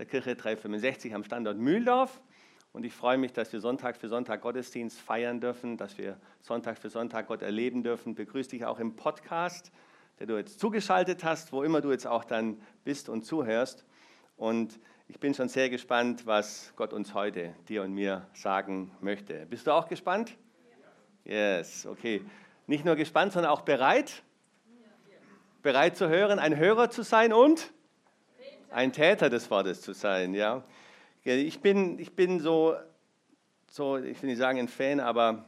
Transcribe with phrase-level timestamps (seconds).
[0.00, 2.22] der Kirche 365 am Standort Mühldorf.
[2.72, 6.78] Und ich freue mich, dass wir Sonntag für Sonntag Gottesdienst feiern dürfen, dass wir Sonntag
[6.78, 8.14] für Sonntag Gott erleben dürfen.
[8.14, 9.70] Begrüße dich auch im Podcast,
[10.18, 13.84] der du jetzt zugeschaltet hast, wo immer du jetzt auch dann bist und zuhörst.
[14.38, 19.44] Und ich bin schon sehr gespannt, was Gott uns heute, dir und mir, sagen möchte.
[19.50, 20.34] Bist du auch gespannt?
[21.24, 22.24] Yes, okay.
[22.66, 24.22] Nicht nur gespannt, sondern auch bereit?
[25.60, 27.70] Bereit zu hören, ein Hörer zu sein und?
[28.70, 30.34] Ein Täter des Wortes zu sein.
[30.34, 30.62] Ja?
[31.24, 32.74] Ich, bin, ich bin so,
[33.68, 35.44] so, ich will nicht sagen ein Fan, aber,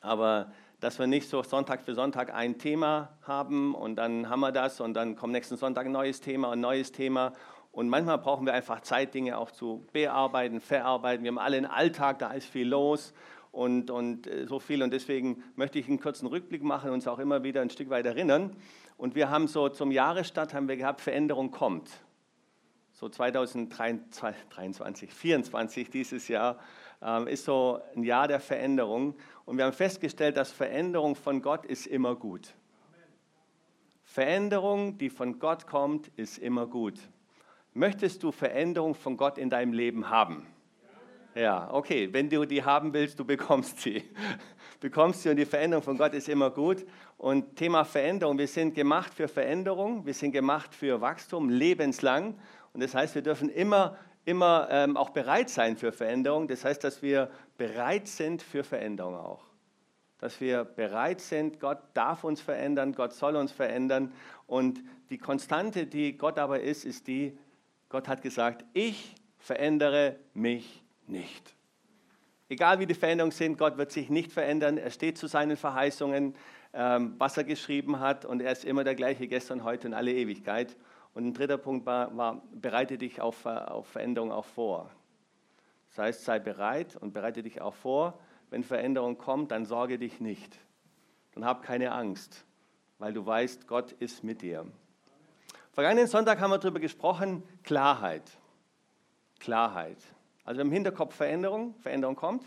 [0.00, 4.52] aber dass wir nicht so Sonntag für Sonntag ein Thema haben und dann haben wir
[4.52, 7.32] das und dann kommt nächsten Sonntag ein neues Thema, ein neues Thema.
[7.70, 11.24] Und manchmal brauchen wir einfach Zeit, Dinge auch zu bearbeiten, verarbeiten.
[11.24, 13.14] Wir haben alle einen Alltag, da ist viel los
[13.50, 14.82] und, und äh, so viel.
[14.82, 17.88] Und deswegen möchte ich einen kurzen Rückblick machen und uns auch immer wieder ein Stück
[17.88, 18.54] weit erinnern.
[18.98, 21.88] Und wir haben so zum Jahresstart haben wir gehabt, Veränderung kommt
[23.02, 26.56] so 2023, 2024 dieses Jahr
[27.02, 29.16] ähm, ist so ein Jahr der Veränderung.
[29.44, 32.54] Und wir haben festgestellt, dass Veränderung von Gott ist immer gut.
[34.04, 36.94] Veränderung, die von Gott kommt, ist immer gut.
[37.74, 40.46] Möchtest du Veränderung von Gott in deinem Leben haben?
[41.34, 42.08] Ja, okay.
[42.12, 44.04] Wenn du die haben willst, du bekommst sie.
[44.80, 46.86] bekommst sie und die Veränderung von Gott ist immer gut.
[47.18, 52.38] Und Thema Veränderung, wir sind gemacht für Veränderung, wir sind gemacht für Wachstum lebenslang.
[52.72, 56.48] Und das heißt, wir dürfen immer, immer ähm, auch bereit sein für Veränderung.
[56.48, 59.44] Das heißt, dass wir bereit sind für Veränderung auch.
[60.18, 64.12] Dass wir bereit sind, Gott darf uns verändern, Gott soll uns verändern.
[64.46, 64.80] Und
[65.10, 67.36] die Konstante, die Gott aber ist, ist die,
[67.88, 71.54] Gott hat gesagt, ich verändere mich nicht.
[72.48, 74.78] Egal wie die Veränderungen sind, Gott wird sich nicht verändern.
[74.78, 76.34] Er steht zu seinen Verheißungen,
[76.74, 78.24] ähm, was er geschrieben hat.
[78.24, 80.76] Und er ist immer der gleiche gestern, heute und alle Ewigkeit.
[81.14, 84.90] Und ein dritter Punkt war, war bereite dich auf, auf Veränderung auch vor.
[85.90, 88.18] Das heißt, sei bereit und bereite dich auch vor.
[88.50, 90.58] Wenn Veränderung kommt, dann sorge dich nicht.
[91.34, 92.44] Dann hab keine Angst,
[92.98, 94.66] weil du weißt, Gott ist mit dir.
[95.72, 98.30] Vergangenen Sonntag haben wir darüber gesprochen, Klarheit.
[99.38, 99.98] Klarheit.
[100.44, 102.44] Also im Hinterkopf Veränderung, Veränderung kommt.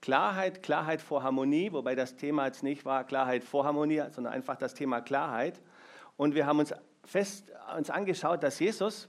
[0.00, 4.56] Klarheit, Klarheit vor Harmonie, wobei das Thema jetzt nicht war Klarheit vor Harmonie, sondern einfach
[4.56, 5.60] das Thema Klarheit.
[6.16, 9.08] Und wir haben uns fest uns angeschaut, dass Jesus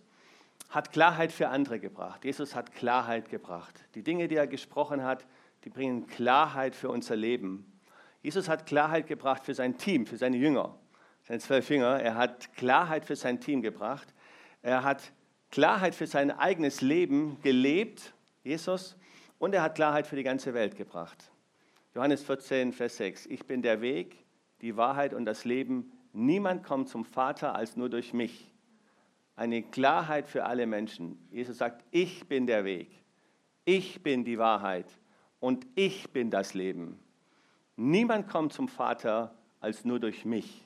[0.69, 2.25] hat Klarheit für andere gebracht.
[2.25, 3.79] Jesus hat Klarheit gebracht.
[3.95, 5.25] Die Dinge, die er gesprochen hat,
[5.63, 7.79] die bringen Klarheit für unser Leben.
[8.22, 10.75] Jesus hat Klarheit gebracht für sein Team, für seine Jünger,
[11.23, 12.00] seine zwölf Jünger.
[12.01, 14.13] Er hat Klarheit für sein Team gebracht.
[14.61, 15.11] Er hat
[15.51, 18.13] Klarheit für sein eigenes Leben gelebt,
[18.44, 18.97] Jesus,
[19.38, 21.31] und er hat Klarheit für die ganze Welt gebracht.
[21.94, 23.28] Johannes 14, Vers 6.
[23.28, 24.25] Ich bin der Weg,
[24.61, 25.91] die Wahrheit und das Leben.
[26.18, 28.50] Niemand kommt zum Vater als nur durch mich.
[29.36, 31.20] Eine Klarheit für alle Menschen.
[31.30, 32.90] Jesus sagt, ich bin der Weg,
[33.66, 34.88] ich bin die Wahrheit
[35.42, 36.98] und ich bin das Leben.
[37.76, 40.66] Niemand kommt zum Vater als nur durch mich.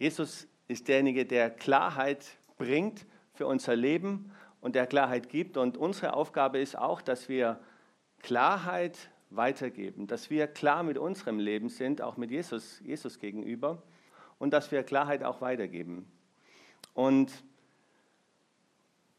[0.00, 5.56] Jesus ist derjenige, der Klarheit bringt für unser Leben und der Klarheit gibt.
[5.56, 7.60] Und unsere Aufgabe ist auch, dass wir
[8.18, 8.98] Klarheit
[9.30, 13.80] weitergeben, dass wir klar mit unserem Leben sind, auch mit Jesus, Jesus gegenüber
[14.38, 16.10] und dass wir Klarheit auch weitergeben.
[16.94, 17.32] Und,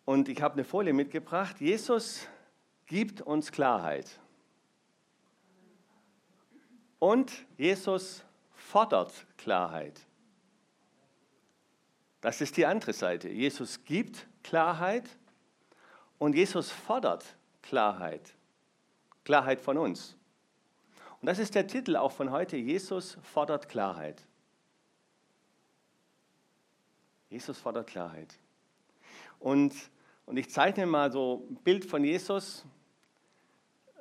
[0.06, 1.60] und ich habe eine Folie mitgebracht.
[1.60, 2.28] Jesus
[2.86, 4.20] gibt uns Klarheit.
[7.00, 10.06] Und Jesus fordert Klarheit.
[12.22, 13.30] Das ist die andere Seite.
[13.30, 15.10] Jesus gibt Klarheit
[16.18, 18.34] und Jesus fordert Klarheit.
[19.24, 20.18] Klarheit von uns.
[21.22, 22.58] Und das ist der Titel auch von heute.
[22.58, 24.26] Jesus fordert Klarheit.
[27.30, 28.38] Jesus fordert Klarheit.
[29.40, 29.74] Und,
[30.26, 32.66] und ich zeichne mal so ein Bild von Jesus,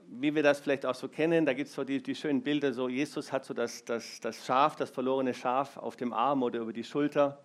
[0.06, 1.44] wie wir das vielleicht auch so kennen.
[1.44, 4.46] Da gibt es so die, die, schönen Bilder, so Jesus hat so das, das, das
[4.46, 7.44] Schaf, das verlorene Schaf auf dem Arm oder über die Schulter.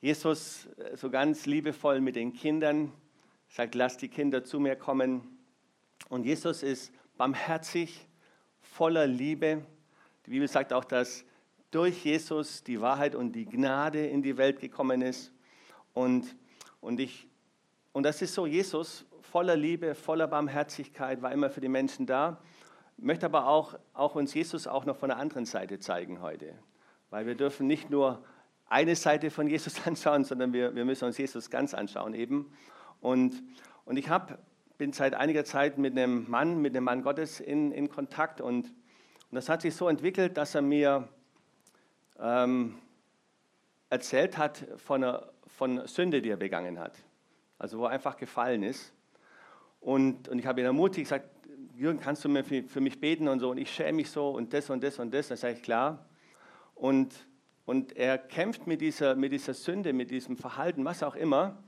[0.00, 2.92] Jesus äh, so ganz liebevoll mit den Kindern
[3.48, 5.38] sagt, lass die Kinder zu mir kommen.
[6.08, 8.06] Und Jesus ist barmherzig,
[8.60, 9.64] voller Liebe.
[10.26, 11.24] Die Bibel sagt auch, dass
[11.72, 15.32] durch Jesus die Wahrheit und die Gnade in die Welt gekommen ist.
[15.94, 16.36] Und,
[16.80, 17.28] und, ich,
[17.92, 22.38] und das ist so, Jesus voller Liebe, voller Barmherzigkeit, war immer für die Menschen da.
[22.98, 26.54] Möchte aber auch, auch uns Jesus auch noch von der anderen Seite zeigen heute.
[27.08, 28.22] Weil wir dürfen nicht nur
[28.68, 32.52] eine Seite von Jesus anschauen, sondern wir, wir müssen uns Jesus ganz anschauen eben.
[33.00, 33.42] Und,
[33.86, 34.38] und ich hab,
[34.76, 38.66] bin seit einiger Zeit mit einem Mann, mit einem Mann Gottes in, in Kontakt und,
[38.66, 41.08] und das hat sich so entwickelt, dass er mir
[42.18, 42.78] ähm,
[43.90, 46.96] erzählt hat von, einer, von Sünde, die er begangen hat.
[47.58, 48.92] Also wo er einfach gefallen ist.
[49.80, 51.28] Und, und ich habe ihn ermutigt, gesagt,
[51.76, 53.50] Jürgen, kannst du mir für, für, mich beten und so?
[53.50, 55.28] Und ich schäme mich so und das und das und das.
[55.28, 56.06] Dann sage ich, klar.
[56.74, 57.26] Und,
[57.66, 61.62] und er kämpft mit dieser, mit dieser Sünde, mit diesem Verhalten, was auch immer,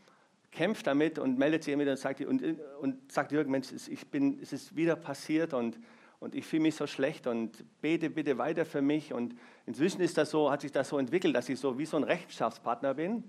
[0.50, 2.42] kämpft damit und meldet sich immer wieder und sagt, und,
[2.80, 5.78] und sagt Jürgen, Mensch, ich bin, es ist wieder passiert und
[6.24, 9.12] und ich fühle mich so schlecht und bete bitte weiter für mich.
[9.12, 9.36] Und
[9.66, 12.02] inzwischen ist das so, hat sich das so entwickelt, dass ich so wie so ein
[12.02, 13.24] Rechenschaftspartner bin.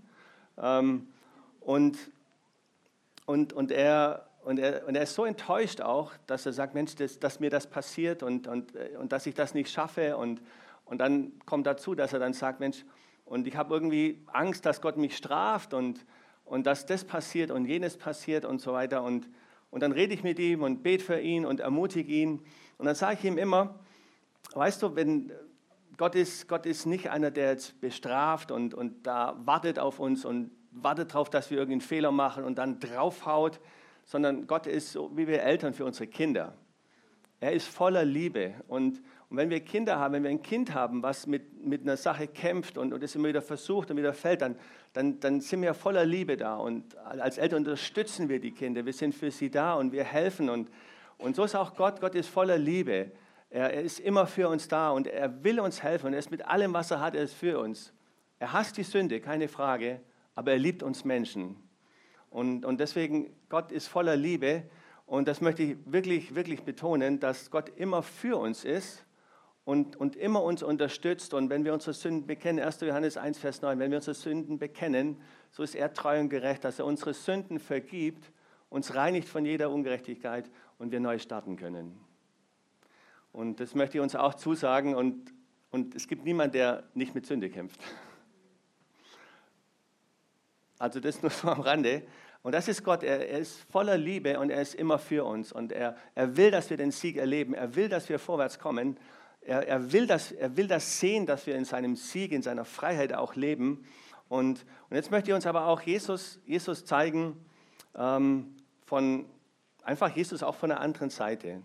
[0.58, 1.08] Ähm,
[1.60, 1.98] und,
[3.26, 6.96] und, und, er, und, er, und er ist so enttäuscht auch, dass er sagt, Mensch,
[6.96, 10.16] das, dass mir das passiert und, und, und dass ich das nicht schaffe.
[10.16, 10.42] Und,
[10.86, 12.86] und dann kommt dazu, dass er dann sagt, Mensch,
[13.26, 16.06] und ich habe irgendwie Angst, dass Gott mich straft und,
[16.46, 19.04] und dass das passiert und jenes passiert und so weiter.
[19.04, 19.28] Und,
[19.70, 22.42] und dann rede ich mit ihm und bete für ihn und ermutige ihn.
[22.78, 23.80] Und dann sage ich ihm immer,
[24.54, 25.32] weißt du, wenn
[25.98, 30.26] Gott ist, Gott ist nicht einer, der jetzt bestraft und, und da wartet auf uns
[30.26, 33.62] und wartet darauf, dass wir irgendeinen Fehler machen und dann draufhaut,
[34.04, 36.54] sondern Gott ist so wie wir Eltern für unsere Kinder.
[37.40, 38.56] Er ist voller Liebe.
[38.68, 41.98] Und, und wenn wir Kinder haben, wenn wir ein Kind haben, was mit, mit einer
[41.98, 44.56] Sache kämpft und, es immer wieder versucht und wieder fällt, dann,
[44.94, 46.58] dann, dann sind wir voller Liebe da.
[46.58, 48.86] Und als Eltern unterstützen wir die Kinder.
[48.86, 50.50] Wir sind für sie da und wir helfen.
[50.50, 50.70] Und,
[51.18, 52.02] und so ist auch Gott.
[52.02, 53.12] Gott ist voller Liebe.
[53.50, 56.14] Er, er, ist immer für uns da und er will uns helfen.
[56.14, 57.94] Er ist mit allem, was er hat, er ist für uns.
[58.40, 60.02] Er hasst die Sünde, keine Frage,
[60.34, 61.56] aber er liebt uns Menschen.
[62.30, 64.64] Und, und deswegen, Gott ist voller Liebe.
[65.06, 69.06] Und das möchte ich wirklich, wirklich betonen, dass Gott immer für uns ist
[69.64, 71.34] und, und immer uns unterstützt.
[71.34, 72.82] Und wenn wir unsere Sünden bekennen, 1.
[72.82, 75.22] Johannes 1, Vers 9, wenn wir unsere Sünden bekennen,
[75.52, 78.32] so ist er treu und gerecht, dass er unsere Sünden vergibt,
[78.76, 81.98] uns reinigt von jeder Ungerechtigkeit und wir neu starten können.
[83.32, 84.96] Und das möchte ich uns auch zusagen.
[84.96, 85.34] Und,
[85.72, 87.80] und es gibt niemanden, der nicht mit Sünde kämpft.
[90.78, 92.04] Also das nur so am Rande.
[92.44, 95.54] Und das ist Gott, er, er, ist voller Liebe und er ist immer für uns.
[95.54, 97.54] Und er, er will, dass wir den Sieg erleben.
[97.54, 98.98] Er will, dass wir vorwärts kommen.
[99.40, 102.66] Er, er, will das, er will das sehen, dass wir in seinem Sieg, in seiner
[102.66, 103.86] Freiheit auch leben.
[104.28, 107.38] Und, und jetzt möchte ich uns aber auch Jesus, Jesus zeigen
[107.96, 108.55] ähm,
[108.86, 109.26] von,
[109.86, 111.62] Einfach Jesus auch von der anderen Seite.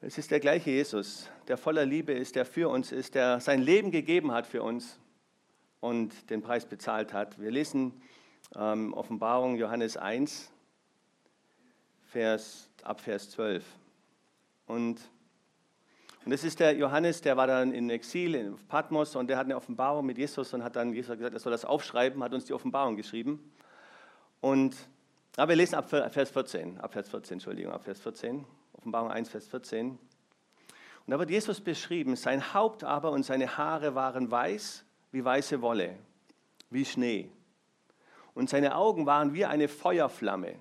[0.00, 3.60] Es ist der gleiche Jesus, der voller Liebe ist, der für uns ist, der sein
[3.60, 5.00] Leben gegeben hat für uns
[5.80, 7.40] und den Preis bezahlt hat.
[7.40, 8.00] Wir lesen
[8.54, 10.52] ähm, Offenbarung Johannes 1,
[12.04, 13.64] Vers, ab Vers 12.
[14.68, 15.00] Und,
[16.24, 19.46] und das ist der Johannes, der war dann in Exil in Patmos und der hat
[19.46, 22.44] eine Offenbarung mit Jesus und hat dann Jesus gesagt, er soll das aufschreiben, hat uns
[22.44, 23.52] die Offenbarung geschrieben.
[24.40, 24.76] Und
[25.36, 29.28] aber wir lesen ab Vers 14, ab Vers 14, Entschuldigung, ab Vers 14, Offenbarung 1,
[29.28, 29.90] Vers 14.
[29.90, 29.98] Und
[31.06, 35.94] da wird Jesus beschrieben, sein Haupt aber und seine Haare waren weiß wie weiße Wolle,
[36.70, 37.30] wie Schnee.
[38.32, 40.54] Und seine Augen waren wie eine Feuerflamme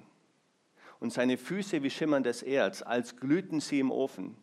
[0.99, 4.35] und seine Füße wie schimmerndes Erz, als glühten sie im Ofen.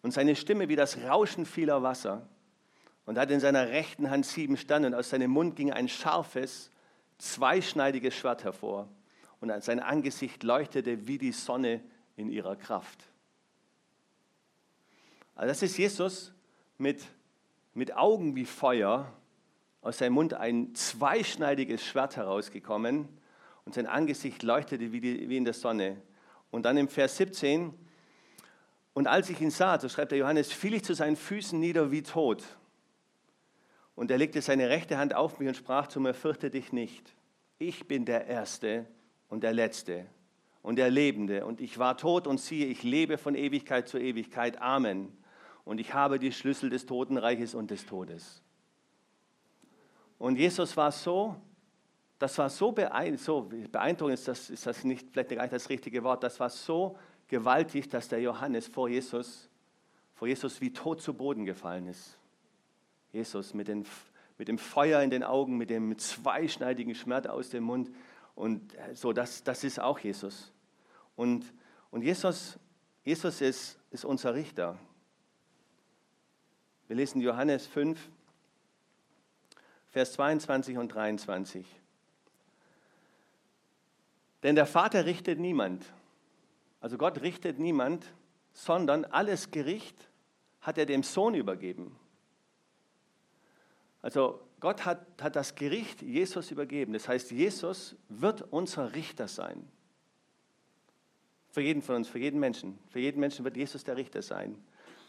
[0.00, 2.26] Und seine Stimme wie das Rauschen vieler Wasser.
[3.04, 5.88] Und er hatte in seiner rechten Hand sieben Sterne und aus seinem Mund ging ein
[5.88, 6.70] scharfes,
[7.18, 8.88] zweischneidiges Schwert hervor
[9.40, 11.82] und sein Angesicht leuchtete wie die Sonne
[12.16, 13.04] in ihrer Kraft.
[15.34, 16.32] Also das ist Jesus
[16.76, 17.02] mit,
[17.72, 19.12] mit Augen wie Feuer,
[19.82, 23.08] aus seinem Mund ein zweischneidiges Schwert herausgekommen
[23.64, 25.96] und sein Angesicht leuchtete wie, die, wie in der Sonne.
[26.50, 27.72] Und dann im Vers 17,
[28.92, 31.90] und als ich ihn sah, so schreibt der Johannes, fiel ich zu seinen Füßen nieder
[31.90, 32.44] wie tot.
[33.94, 37.14] Und er legte seine rechte Hand auf mich und sprach zu mir, fürchte dich nicht.
[37.58, 38.86] Ich bin der Erste
[39.30, 40.06] und der Letzte
[40.62, 41.46] und der Lebende.
[41.46, 44.60] Und ich war tot und siehe, ich lebe von Ewigkeit zu Ewigkeit.
[44.60, 45.16] Amen.
[45.64, 48.42] Und ich habe die Schlüssel des Totenreiches und des Todes.
[50.18, 51.36] Und Jesus war so,
[52.18, 56.22] das war so, beeindruckend, ist das, ist das nicht vielleicht gar nicht das richtige Wort,
[56.22, 59.48] das war so gewaltig, dass der Johannes vor Jesus,
[60.14, 62.18] vor Jesus wie tot zu Boden gefallen ist.
[63.12, 63.86] Jesus mit, den,
[64.36, 67.90] mit dem Feuer in den Augen, mit dem zweischneidigen Schmerz aus dem Mund.
[68.40, 70.50] Und äh, so, das, das ist auch Jesus.
[71.14, 71.52] Und,
[71.90, 72.58] und Jesus,
[73.04, 74.78] Jesus ist, ist unser Richter.
[76.86, 78.00] Wir lesen Johannes 5,
[79.90, 81.66] Vers 22 und 23.
[84.42, 85.84] Denn der Vater richtet niemand.
[86.80, 88.06] Also Gott richtet niemand,
[88.54, 90.08] sondern alles Gericht
[90.62, 91.94] hat er dem Sohn übergeben.
[94.00, 96.92] Also Gott hat, hat das Gericht Jesus übergeben.
[96.92, 99.66] Das heißt, Jesus wird unser Richter sein.
[101.50, 102.78] Für jeden von uns, für jeden Menschen.
[102.90, 104.56] Für jeden Menschen wird Jesus der Richter sein.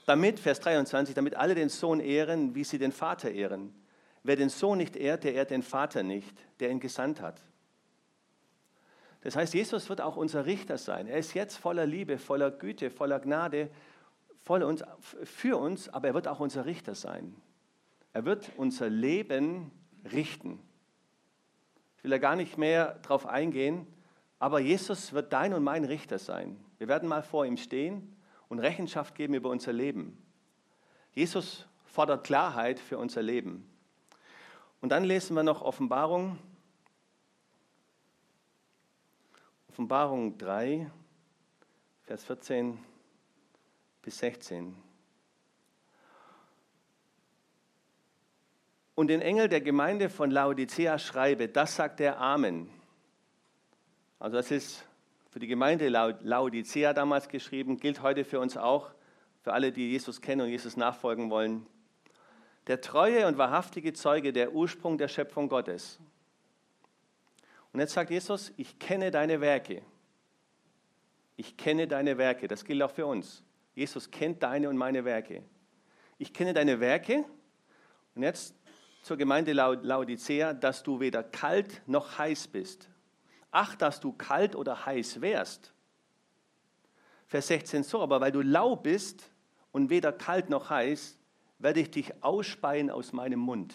[0.06, 3.74] Damit, Vers 23, damit alle den Sohn ehren, wie sie den Vater ehren.
[4.24, 7.42] Wer den Sohn nicht ehrt, der ehrt den Vater nicht, der ihn gesandt hat.
[9.22, 11.06] Das heißt, Jesus wird auch unser Richter sein.
[11.08, 13.70] Er ist jetzt voller Liebe, voller Güte, voller Gnade
[14.44, 14.84] voll uns,
[15.24, 17.36] für uns, aber er wird auch unser Richter sein.
[18.14, 19.72] Er wird unser Leben
[20.12, 20.60] richten.
[21.98, 23.88] Ich will da gar nicht mehr drauf eingehen,
[24.40, 26.60] aber Jesus wird dein und mein Richter sein.
[26.78, 28.16] Wir werden mal vor ihm stehen
[28.50, 30.18] und Rechenschaft geben über unser Leben.
[31.14, 33.70] Jesus fordert Klarheit für unser Leben.
[34.82, 36.40] Und dann lesen wir noch Offenbarung
[39.72, 40.92] Offenbarung 3,
[42.04, 42.78] Vers 14
[44.02, 44.76] bis 16.
[49.02, 52.70] Und den Engel der Gemeinde von Laodicea schreibe, das sagt der Amen.
[54.20, 54.88] Also das ist
[55.32, 58.92] für die Gemeinde Laodicea damals geschrieben, gilt heute für uns auch,
[59.42, 61.66] für alle, die Jesus kennen und Jesus nachfolgen wollen.
[62.68, 65.98] Der treue und wahrhaftige Zeuge, der Ursprung der Schöpfung Gottes
[67.74, 69.82] und jetzt sagt Jesus, ich kenne deine Werke.
[71.38, 72.48] Ich kenne deine Werke.
[72.48, 73.42] Das gilt auch für uns.
[73.74, 75.42] Jesus kennt deine und meine Werke.
[76.20, 77.26] Ich kenne deine Werke.
[78.14, 78.54] Und jetzt
[79.02, 82.90] zur Gemeinde Laodicea, dass du weder kalt noch heiß bist.
[83.50, 85.74] Ach, dass du kalt oder heiß wärst.
[87.28, 89.30] Vers 16 so, aber weil du lau bist
[89.72, 91.18] und weder kalt noch heiß,
[91.60, 93.74] werde ich dich ausspeien aus meinem Mund.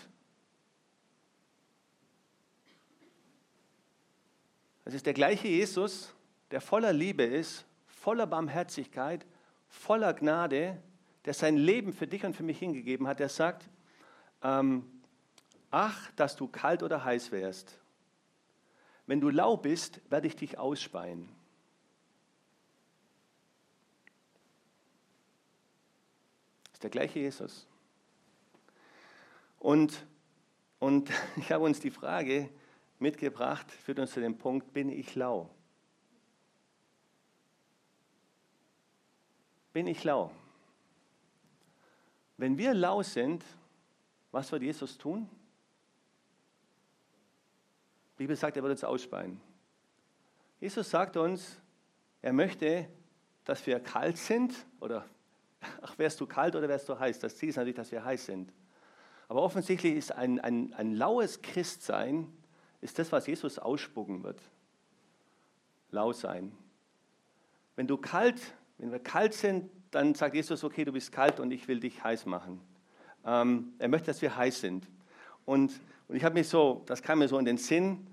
[4.85, 6.15] Das ist der gleiche Jesus,
[6.51, 9.27] der voller Liebe ist, voller Barmherzigkeit,
[9.69, 10.81] voller Gnade,
[11.25, 13.19] der sein Leben für dich und für mich hingegeben hat.
[13.19, 13.69] Der sagt,
[14.43, 14.85] ähm,
[15.71, 17.79] ach, dass du kalt oder heiß wärst.
[19.07, 21.29] Wenn du lau bist, werde ich dich ausspeien.
[26.65, 27.67] Das ist der gleiche Jesus.
[29.59, 30.05] Und,
[30.79, 32.51] und ich habe uns die Frage
[32.99, 35.51] mitgebracht, führt uns zu dem Punkt, bin ich lau?
[39.73, 40.31] Bin ich lau?
[42.39, 43.45] Wenn wir lau sind,
[44.33, 45.29] was wird Jesus tun?
[48.17, 49.41] Die Bibel sagt, er wird uns ausspeien.
[50.59, 51.61] Jesus sagt uns,
[52.23, 52.89] er möchte,
[53.45, 55.05] dass wir kalt sind oder
[55.83, 57.19] ach, wärst du kalt oder wärst du heiß?
[57.19, 58.53] Das Ziel ist natürlich, dass wir heiß sind.
[59.29, 62.33] Aber offensichtlich ist ein, ein, ein laues Christsein
[62.81, 64.41] ist das, was Jesus ausspucken wird.
[65.91, 66.53] Lau sein.
[67.75, 68.41] Wenn du kalt,
[68.79, 72.03] wenn wir kalt sind, dann sagt Jesus, okay, du bist kalt und ich will dich
[72.03, 72.61] heiß machen.
[73.25, 74.89] Ähm, er möchte, dass wir heiß sind.
[75.45, 75.73] Und,
[76.09, 78.07] und ich habe mich so, das kam mir so in den Sinn,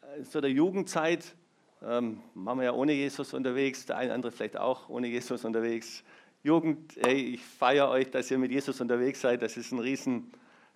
[0.00, 1.34] äh, so der Jugendzeit,
[1.82, 6.02] ähm, waren wir ja ohne Jesus unterwegs, der eine andere vielleicht auch ohne Jesus unterwegs.
[6.42, 9.42] Jugend, ey, ich feiere euch, dass ihr mit Jesus unterwegs seid.
[9.42, 10.30] Das ist ein riesen,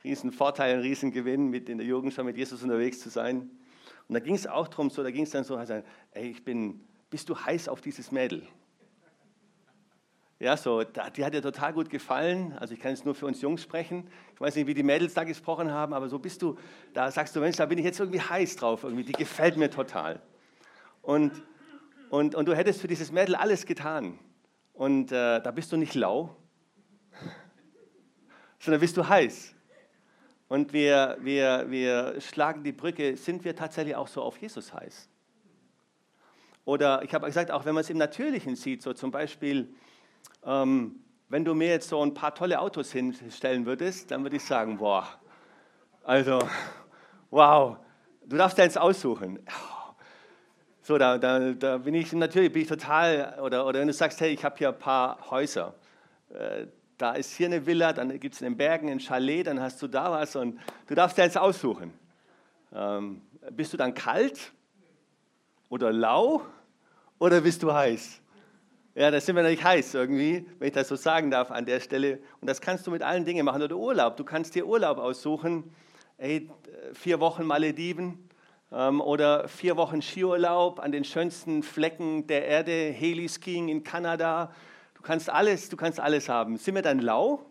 [0.04, 3.50] riesen Vorteil, ein riesen Gewinn, mit in der Jugend schon mit Jesus unterwegs zu sein.
[4.08, 5.82] Und da ging es auch darum, so, da ging es dann so, also,
[6.12, 8.46] ey, ich bin, bist du heiß auf dieses Mädel?
[10.40, 12.56] Ja, so, die hat dir total gut gefallen.
[12.60, 14.08] Also ich kann jetzt nur für uns Jungs sprechen.
[14.34, 16.56] Ich weiß nicht, wie die Mädels da gesprochen haben, aber so bist du,
[16.94, 19.68] da sagst du, Mensch, da bin ich jetzt irgendwie heiß drauf, irgendwie, die gefällt mir
[19.68, 20.22] total.
[21.02, 21.42] Und,
[22.10, 24.16] und, und du hättest für dieses Mädel alles getan.
[24.74, 26.36] Und äh, da bist du nicht lau,
[28.60, 29.56] sondern bist du heiß.
[30.46, 35.08] Und wir, wir, wir schlagen die Brücke, sind wir tatsächlich auch so auf Jesus heiß?
[36.64, 39.74] Oder ich habe gesagt, auch wenn man es im Natürlichen sieht, so zum Beispiel,
[40.48, 44.44] ähm, wenn du mir jetzt so ein paar tolle Autos hinstellen würdest, dann würde ich
[44.44, 45.06] sagen, boah,
[46.02, 46.38] also,
[47.30, 47.76] wow,
[48.24, 49.38] du darfst eins aussuchen.
[50.80, 54.22] So, da, da, da bin ich natürlich bin ich total, oder, oder wenn du sagst,
[54.22, 55.74] hey, ich habe hier ein paar Häuser,
[56.30, 59.60] äh, da ist hier eine Villa, dann gibt es in den Bergen ein Chalet, dann
[59.60, 61.92] hast du da was und du darfst dir jetzt aussuchen.
[62.72, 64.50] Ähm, bist du dann kalt
[65.68, 66.40] oder lau
[67.18, 68.22] oder bist du heiß?
[68.98, 71.78] Ja, da sind wir natürlich heiß irgendwie, wenn ich das so sagen darf an der
[71.78, 72.18] Stelle.
[72.40, 73.62] Und das kannst du mit allen Dingen machen.
[73.62, 74.16] Oder Urlaub.
[74.16, 75.70] Du kannst dir Urlaub aussuchen.
[76.16, 76.50] Ey,
[76.94, 78.28] vier Wochen Malediven
[78.72, 84.52] ähm, oder vier Wochen Skiurlaub an den schönsten Flecken der Erde, Heli-Skiing in Kanada
[84.94, 86.56] Du kannst alles, du kannst alles haben.
[86.56, 87.46] Sind wir dann lau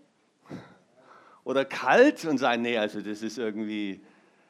[1.46, 4.02] oder kalt und sagen, nee, also das ist irgendwie,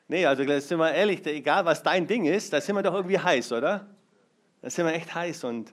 [0.08, 3.20] nee, also sind wir ehrlich, egal was dein Ding ist, da sind wir doch irgendwie
[3.20, 3.86] heiß, oder?
[4.64, 5.72] Da sind wir echt heiß und,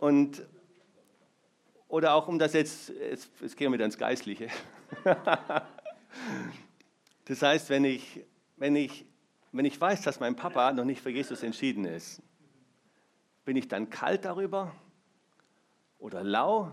[0.00, 0.46] und
[1.88, 4.48] oder auch um das jetzt, jetzt, jetzt gehen wir wieder ins Geistliche.
[7.24, 8.24] das heißt, wenn ich,
[8.56, 9.04] wenn, ich,
[9.52, 12.22] wenn ich weiß, dass mein Papa noch nicht für Jesus entschieden ist,
[13.44, 14.72] bin ich dann kalt darüber
[15.98, 16.72] oder lau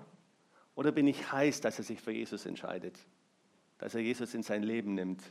[0.76, 3.00] oder bin ich heiß, dass er sich für Jesus entscheidet,
[3.80, 5.24] dass er Jesus in sein Leben nimmt?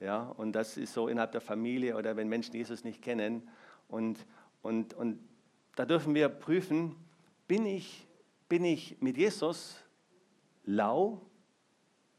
[0.00, 3.48] Ja, und das ist so innerhalb der Familie oder wenn Menschen Jesus nicht kennen.
[3.86, 4.26] Und,
[4.62, 5.20] und, und
[5.76, 6.96] da dürfen wir prüfen,
[7.46, 8.06] bin ich,
[8.48, 9.76] bin ich mit Jesus
[10.64, 11.20] lau,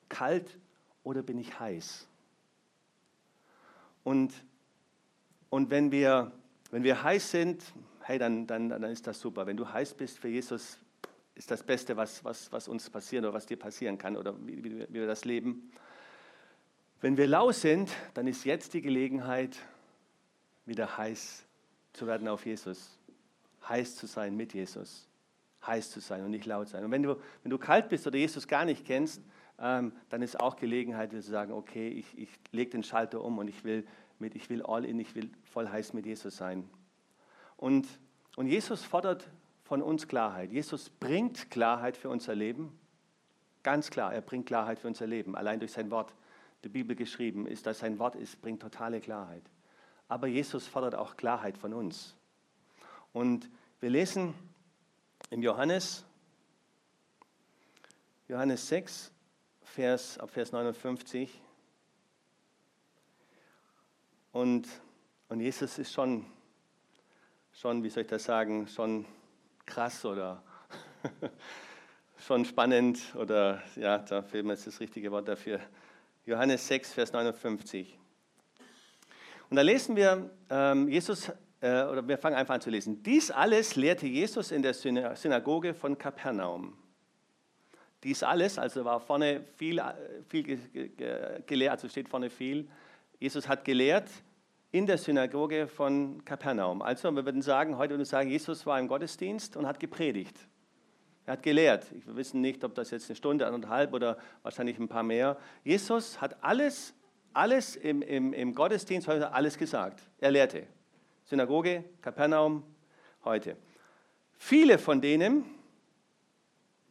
[0.10, 0.60] kalt
[1.04, 2.08] oder bin ich heiß?
[4.04, 4.34] Und,
[5.50, 6.32] und wenn, wir,
[6.72, 7.64] wenn wir heiß sind,
[8.02, 9.46] hey, dann, dann, dann ist das super.
[9.46, 10.78] Wenn du heiß bist für Jesus,
[11.36, 14.64] ist das Beste, was, was, was uns passiert oder was dir passieren kann oder wie,
[14.64, 15.72] wie, wie wir das leben.
[17.02, 19.58] Wenn wir lau sind, dann ist jetzt die Gelegenheit,
[20.66, 21.44] wieder heiß
[21.92, 22.98] zu werden auf Jesus.
[23.68, 25.08] Heiß zu sein mit Jesus.
[25.66, 26.84] Heiß zu sein und nicht laut sein.
[26.84, 29.22] Und wenn du, wenn du kalt bist oder Jesus gar nicht kennst,
[29.60, 33.48] ähm, dann ist auch Gelegenheit, zu sagen, okay, ich, ich lege den Schalter um und
[33.48, 33.86] ich will,
[34.20, 36.70] mit, ich will all in, ich will voll heiß mit Jesus sein.
[37.58, 37.88] Und,
[38.36, 39.30] und Jesus fordert
[39.64, 40.52] von uns Klarheit.
[40.52, 42.78] Jesus bringt Klarheit für unser Leben.
[43.64, 46.14] Ganz klar, er bringt Klarheit für unser Leben, allein durch sein Wort
[46.64, 49.44] der Bibel geschrieben ist, dass sein Wort ist, bringt totale Klarheit.
[50.08, 52.16] Aber Jesus fordert auch Klarheit von uns.
[53.14, 54.34] Und wir lesen
[55.30, 56.06] im Johannes,
[58.28, 59.12] Johannes 6,
[59.64, 61.42] Vers, ab Vers 59.
[64.32, 64.68] Und,
[65.30, 66.26] und Jesus ist schon,
[67.52, 69.06] schon, wie soll ich das sagen, schon
[69.66, 70.44] krass oder
[72.18, 75.60] schon spannend oder ja, da fehlt mir jetzt das richtige Wort dafür.
[76.26, 78.00] Johannes 6, Vers 59.
[79.50, 81.32] Und da lesen wir, ähm, Jesus,
[81.64, 83.02] äh, oder wir fangen einfach an zu lesen.
[83.04, 86.78] Dies alles lehrte Jesus in der Synagoge von Kapernaum.
[88.04, 89.94] Dies alles, also war vorne viel, äh,
[90.28, 90.60] viel
[91.48, 92.68] gelehrt, also steht vorne viel.
[93.18, 94.10] Jesus hat gelehrt
[94.72, 96.82] in der Synagoge von Kapernaum.
[96.82, 100.38] Also wir würden sagen, heute würden wir sagen, Jesus war im Gottesdienst und hat gepredigt.
[101.26, 101.86] Er hat gelehrt.
[102.06, 105.38] Wir wissen nicht, ob das jetzt eine Stunde, anderthalb oder wahrscheinlich ein paar mehr.
[105.64, 106.94] Jesus hat alles,
[107.32, 110.02] alles im, im, im Gottesdienst alles gesagt.
[110.20, 110.68] Er lehrte.
[111.26, 112.64] Synagoge, Kapernaum,
[113.24, 113.58] heute.
[114.38, 115.46] Viele von denen,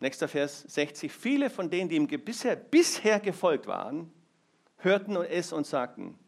[0.01, 4.12] nächster Vers 60, viele von denen, die ihm bisher, bisher gefolgt waren,
[4.79, 6.18] hörten es und sagten,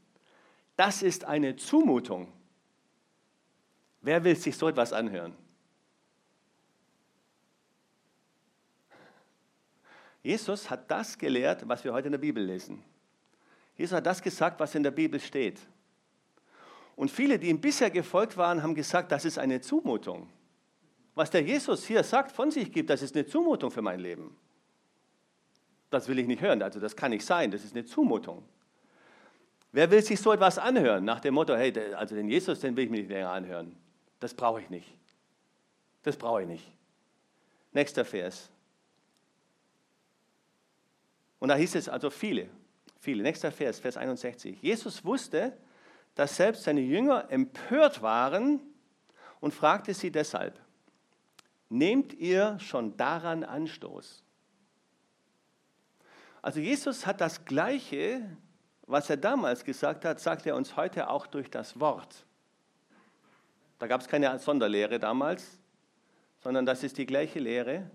[0.76, 2.32] das ist eine Zumutung.
[4.00, 5.34] Wer will sich so etwas anhören?
[10.22, 12.82] Jesus hat das gelehrt, was wir heute in der Bibel lesen.
[13.76, 15.60] Jesus hat das gesagt, was in der Bibel steht.
[16.96, 20.28] Und viele, die ihm bisher gefolgt waren, haben gesagt, das ist eine Zumutung.
[21.14, 24.36] Was der Jesus hier sagt, von sich gibt, das ist eine Zumutung für mein Leben.
[25.90, 28.44] Das will ich nicht hören, also das kann nicht sein, das ist eine Zumutung.
[29.70, 32.84] Wer will sich so etwas anhören, nach dem Motto, hey, also den Jesus, den will
[32.84, 33.76] ich mir nicht länger anhören.
[34.20, 34.88] Das brauche ich nicht.
[36.02, 36.72] Das brauche ich nicht.
[37.72, 38.50] Nächster Vers.
[41.40, 42.48] Und da hieß es also viele,
[43.00, 43.22] viele.
[43.22, 44.62] Nächster Vers, Vers 61.
[44.62, 45.56] Jesus wusste,
[46.14, 48.60] dass selbst seine Jünger empört waren
[49.40, 50.58] und fragte sie deshalb,
[51.68, 54.22] nehmt ihr schon daran Anstoß?
[56.40, 58.20] Also Jesus hat das Gleiche,
[58.86, 62.26] was er damals gesagt hat, sagt er uns heute auch durch das Wort.
[63.78, 65.58] Da gab es keine Sonderlehre damals,
[66.40, 67.90] sondern das ist die gleiche Lehre.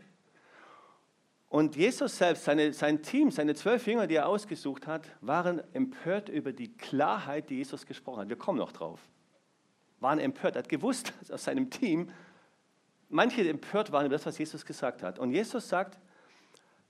[1.50, 6.30] Und Jesus selbst, seine, sein Team, seine zwölf Jünger, die er ausgesucht hat, waren empört
[6.30, 8.30] über die Klarheit, die Jesus gesprochen hat.
[8.30, 9.00] Wir kommen noch drauf.
[10.00, 10.56] Waren empört.
[10.56, 12.12] Er hat gewusst aus seinem Team,
[13.10, 15.18] manche empört waren über das, was Jesus gesagt hat.
[15.18, 15.98] Und Jesus sagt,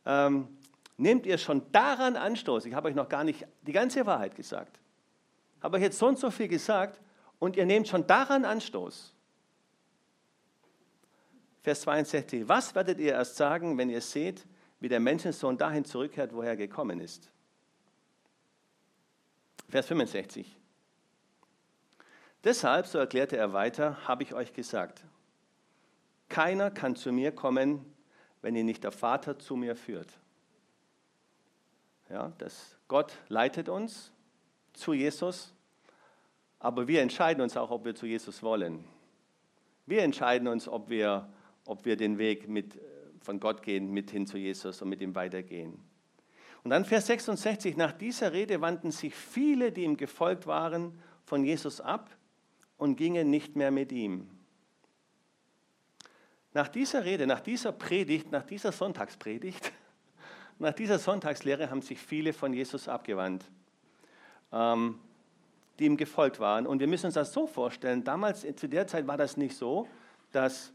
[0.05, 0.49] ähm,
[0.97, 4.79] nehmt ihr schon daran Anstoß, ich habe euch noch gar nicht die ganze Wahrheit gesagt,
[5.61, 6.99] habe euch jetzt so und so viel gesagt
[7.39, 9.13] und ihr nehmt schon daran Anstoß.
[11.69, 12.49] Vers 62.
[12.49, 14.43] Was werdet ihr erst sagen, wenn ihr seht,
[14.79, 17.29] wie der Menschensohn dahin zurückkehrt, woher er gekommen ist?
[19.67, 20.58] Vers 65.
[22.43, 25.03] Deshalb, so erklärte er weiter, habe ich euch gesagt,
[26.27, 27.86] keiner kann zu mir kommen,
[28.41, 30.12] wenn ihn nicht der Vater zu mir führt.
[32.10, 34.12] Ja, das Gott leitet uns
[34.73, 35.53] zu Jesus,
[36.58, 38.86] aber wir entscheiden uns auch, ob wir zu Jesus wollen.
[39.86, 41.29] Wir entscheiden uns, ob wir
[41.69, 42.79] ob wir den Weg mit,
[43.21, 45.77] von Gott gehen, mit hin zu Jesus und mit ihm weitergehen.
[46.63, 51.43] Und dann Vers 66, nach dieser Rede wandten sich viele, die ihm gefolgt waren, von
[51.43, 52.10] Jesus ab
[52.77, 54.27] und gingen nicht mehr mit ihm.
[56.53, 59.71] Nach dieser Rede, nach dieser Predigt, nach dieser Sonntagspredigt,
[60.58, 63.45] nach dieser Sonntagslehre haben sich viele von Jesus abgewandt,
[64.51, 64.99] ähm,
[65.77, 66.65] die ihm gefolgt waren.
[66.65, 69.88] Und wir müssen uns das so vorstellen, damals, zu der Zeit war das nicht so,
[70.32, 70.73] dass,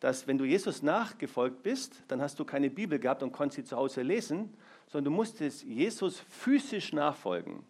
[0.00, 3.64] dass wenn du Jesus nachgefolgt bist, dann hast du keine Bibel gehabt und konntest sie
[3.64, 4.54] zu Hause lesen,
[4.88, 7.64] sondern du musstest Jesus physisch nachfolgen.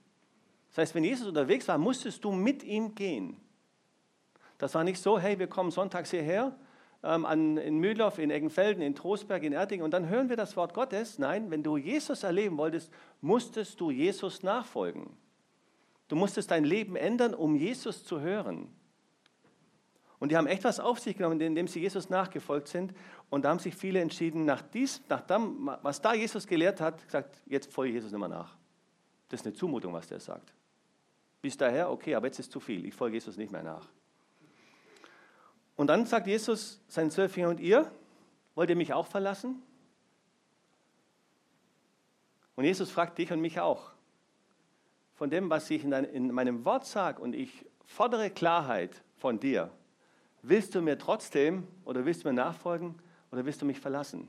[0.69, 3.37] Das heißt, wenn Jesus unterwegs war, musstest du mit ihm gehen.
[4.59, 6.57] Das war nicht so, hey, wir kommen sonntags hierher
[7.03, 10.57] ähm, an, in Mühldorf, in Eggenfelden, in Trostberg, in Erding und dann hören wir das
[10.57, 11.19] Wort Gottes.
[11.19, 15.11] Nein, wenn du Jesus erleben wolltest, musstest du Jesus nachfolgen.
[16.09, 18.69] Du musstest dein Leben ändern, um Jesus zu hören.
[20.19, 22.95] Und die haben echt was auf sich genommen, indem sie Jesus nachgefolgt sind.
[23.29, 27.05] Und da haben sich viele entschieden, nach, dies, nach dem, was da Jesus gelehrt hat,
[27.05, 28.57] gesagt, jetzt folge Jesus nicht mehr nach.
[29.29, 30.53] Das ist eine Zumutung, was der sagt.
[31.43, 32.85] Bis daher, okay, aber jetzt ist zu viel.
[32.87, 33.87] Ich folge Jesus nicht mehr nach.
[35.77, 37.91] Und dann sagt Jesus seinen Zwölfjährigen, und ihr,
[38.55, 39.63] wollt ihr mich auch verlassen?
[42.55, 43.91] Und Jesus fragt dich und mich auch.
[45.15, 49.71] Von dem, was ich in, meinem Wort sage, und ich fordere Klarheit von dir,
[50.49, 52.95] willst du mir trotzdem oder willst du mir nachfolgen
[53.33, 54.29] oder willst du mich verlassen?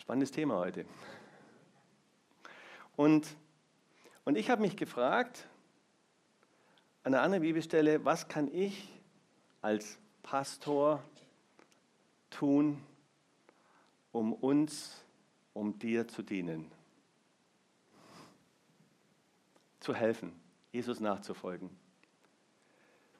[0.00, 0.84] Spannendes Thema heute.
[2.96, 3.36] Und,
[4.24, 5.46] und ich habe mich gefragt,
[7.04, 8.92] an einer anderen Bibelstelle, was kann ich
[9.60, 11.02] als Pastor
[12.30, 12.82] tun,
[14.12, 15.04] um uns,
[15.58, 16.70] um dir zu dienen,
[19.80, 20.32] zu helfen,
[20.70, 21.68] Jesus nachzufolgen.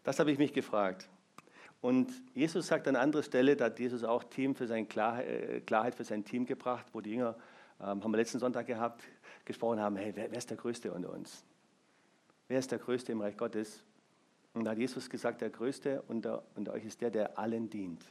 [0.04, 1.08] Das habe ich mich gefragt.
[1.80, 5.94] Und Jesus sagt an anderer Stelle, da hat Jesus auch Team für seine äh, Klarheit
[5.94, 7.36] für sein Team gebracht, wo die Jünger,
[7.80, 9.02] ähm, haben wir letzten Sonntag gehabt,
[9.44, 11.44] gesprochen haben, hey, wer, wer ist der Größte unter uns?
[12.46, 13.82] Wer ist der Größte im Reich Gottes?
[14.54, 18.04] Und da hat Jesus gesagt, der Größte unter, unter euch ist der, der allen dient.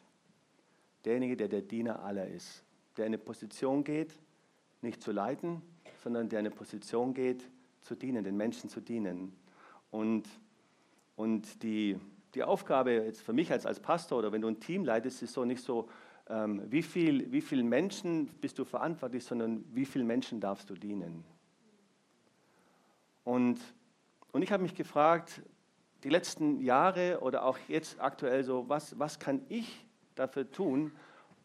[1.04, 2.64] Derjenige, der der Diener aller ist.
[2.98, 4.14] Der in eine Position geht,
[4.82, 5.62] nicht zu leiten,
[6.04, 7.44] sondern der in eine Position geht,
[7.82, 9.34] zu dienen, den Menschen zu dienen.
[9.92, 10.28] Und,
[11.16, 11.98] und die,
[12.36, 15.34] die Aufgabe jetzt für mich als, als Pastor oder wenn du ein Team leitest, ist
[15.34, 15.90] so nicht so,
[16.30, 20.76] ähm, wie, viel, wie vielen Menschen bist du verantwortlich, sondern wie vielen Menschen darfst du
[20.76, 21.24] dienen.
[23.24, 23.60] Und,
[24.32, 25.42] und ich habe mich gefragt,
[26.04, 30.92] die letzten Jahre oder auch jetzt aktuell so, was, was kann ich dafür tun,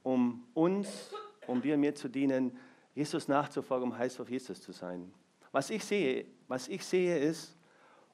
[0.02, 1.12] um uns,
[1.46, 2.57] um dir mir zu dienen,
[2.94, 5.12] Jesus nachzufolgen, um heiß auf Jesus zu sein.
[5.50, 7.57] Was ich sehe, was ich sehe ist,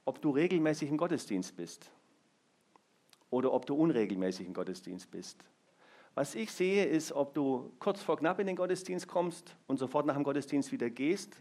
[0.04, 1.90] ob du regelmäßig im Gottesdienst bist
[3.30, 5.44] oder ob du unregelmäßig im Gottesdienst bist.
[6.14, 10.06] Was ich sehe, ist, ob du kurz vor knapp in den Gottesdienst kommst und sofort
[10.06, 11.36] nach dem Gottesdienst wieder gehst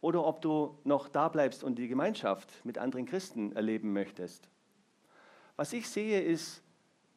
[0.00, 4.48] oder ob du noch da bleibst und die Gemeinschaft mit anderen Christen erleben möchtest.
[5.56, 6.62] Was ich sehe, ist,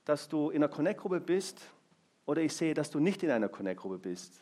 [0.05, 1.61] dass du in einer Connect-Gruppe bist
[2.25, 4.41] oder ich sehe, dass du nicht in einer Connect-Gruppe bist.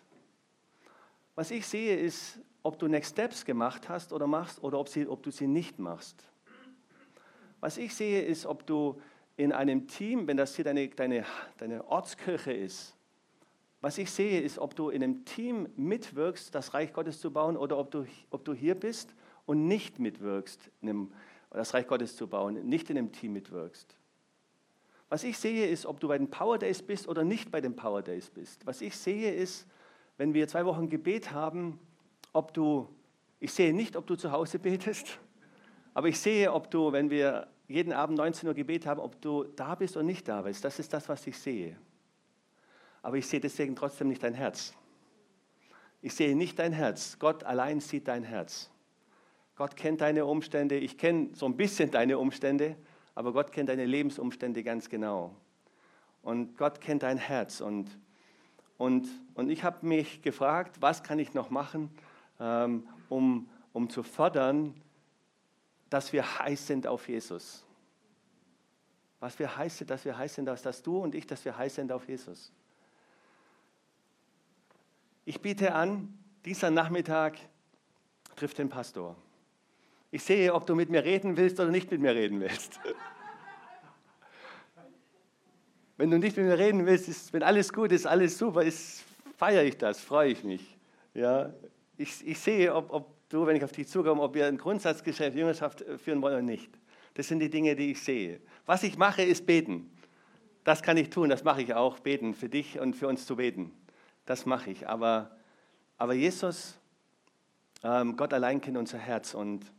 [1.35, 5.07] Was ich sehe, ist, ob du Next Steps gemacht hast oder machst oder ob, sie,
[5.07, 6.23] ob du sie nicht machst.
[7.59, 9.01] Was ich sehe, ist, ob du
[9.37, 11.25] in einem Team, wenn das hier deine, deine,
[11.57, 12.95] deine Ortskirche ist,
[13.81, 17.57] was ich sehe, ist, ob du in einem Team mitwirkst, das Reich Gottes zu bauen,
[17.57, 19.15] oder ob du, ob du hier bist
[19.47, 21.11] und nicht mitwirkst, einem,
[21.49, 23.97] das Reich Gottes zu bauen, nicht in einem Team mitwirkst.
[25.11, 27.75] Was ich sehe, ist, ob du bei den Power Days bist oder nicht bei den
[27.75, 28.65] Power Days bist.
[28.65, 29.67] Was ich sehe, ist,
[30.15, 31.77] wenn wir zwei Wochen Gebet haben,
[32.31, 32.87] ob du,
[33.41, 35.19] ich sehe nicht, ob du zu Hause betest,
[35.93, 39.43] aber ich sehe, ob du, wenn wir jeden Abend 19 Uhr Gebet haben, ob du
[39.43, 40.63] da bist oder nicht da bist.
[40.63, 41.75] Das ist das, was ich sehe.
[43.01, 44.73] Aber ich sehe deswegen trotzdem nicht dein Herz.
[46.01, 47.19] Ich sehe nicht dein Herz.
[47.19, 48.71] Gott allein sieht dein Herz.
[49.57, 50.77] Gott kennt deine Umstände.
[50.77, 52.77] Ich kenne so ein bisschen deine Umstände,
[53.21, 55.35] aber Gott kennt deine Lebensumstände ganz genau.
[56.23, 57.61] Und Gott kennt dein Herz.
[57.61, 57.99] Und,
[58.79, 61.91] und, und ich habe mich gefragt, was kann ich noch machen,
[62.39, 64.73] ähm, um, um zu fördern,
[65.91, 67.63] dass wir heiß sind auf Jesus.
[69.19, 71.55] Was wir heiß sind, dass wir heiß sind, dass, dass du und ich, dass wir
[71.55, 72.51] heiß sind auf Jesus.
[75.25, 76.11] Ich biete an,
[76.43, 77.37] dieser Nachmittag
[78.35, 79.15] trifft den Pastor.
[80.09, 82.79] Ich sehe, ob du mit mir reden willst oder nicht mit mir reden willst.
[86.01, 89.03] Wenn du nicht mit mir reden willst, ist, wenn alles gut ist, alles super ist,
[89.37, 90.75] feiere ich das, freue ich mich.
[91.13, 91.53] Ja,
[91.95, 95.37] ich, ich sehe, ob, ob du, wenn ich auf dich zukomme, ob wir ein Grundsatzgeschäft
[95.37, 96.71] Jüngerschaft führen wollen oder nicht.
[97.13, 98.41] Das sind die Dinge, die ich sehe.
[98.65, 99.91] Was ich mache, ist beten.
[100.63, 103.35] Das kann ich tun, das mache ich auch, beten, für dich und für uns zu
[103.35, 103.71] beten.
[104.25, 104.89] Das mache ich.
[104.89, 105.37] Aber,
[105.99, 106.79] aber Jesus,
[107.83, 109.35] Ähm, Gott allein kennt unser Herz.
[109.35, 109.71] Und,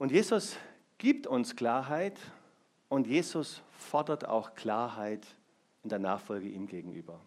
[0.00, 0.56] und Jesus
[0.98, 2.18] gibt uns Klarheit
[2.92, 5.26] und Jesus fordert auch Klarheit
[5.82, 7.18] in der Nachfolge ihm gegenüber.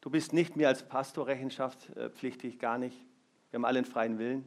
[0.00, 2.96] Du bist nicht mehr als Pastor rechenschaftspflichtig, gar nicht.
[3.50, 4.44] Wir haben alle einen freien Willen.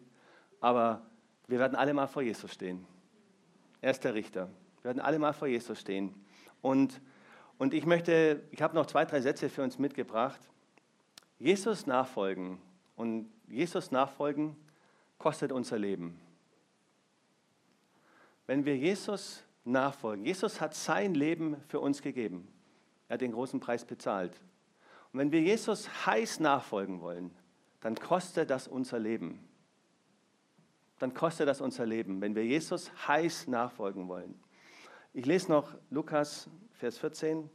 [0.60, 1.04] Aber
[1.48, 2.86] wir werden alle mal vor Jesus stehen.
[3.80, 4.50] Er ist der Richter.
[4.82, 6.13] Wir werden alle mal vor Jesus stehen.
[6.62, 7.00] Und,
[7.58, 10.41] und ich möchte, ich habe noch zwei, drei Sätze für uns mitgebracht.
[11.39, 12.62] Jesus nachfolgen
[12.98, 14.58] und Jesus nachfolgen
[15.17, 16.19] kostet unser Leben.
[18.48, 22.47] Wenn wir Jesus nachfolgen, Jesus hat sein Leben für uns gegeben.
[23.08, 24.39] Er hat den großen Preis bezahlt.
[25.12, 27.32] Und wenn wir Jesus heiß nachfolgen wollen,
[27.82, 29.47] dann kostet das unser Leben.
[30.99, 34.39] Dann kostet das unser Leben, wenn wir Jesus heiß nachfolgen wollen.
[35.13, 37.49] Ich lese noch Lukas, Vers 14.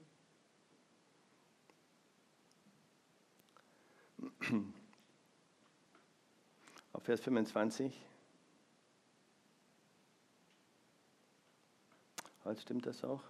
[6.93, 8.10] Auf Vers 25.
[12.45, 13.23] Halt, stimmt das auch?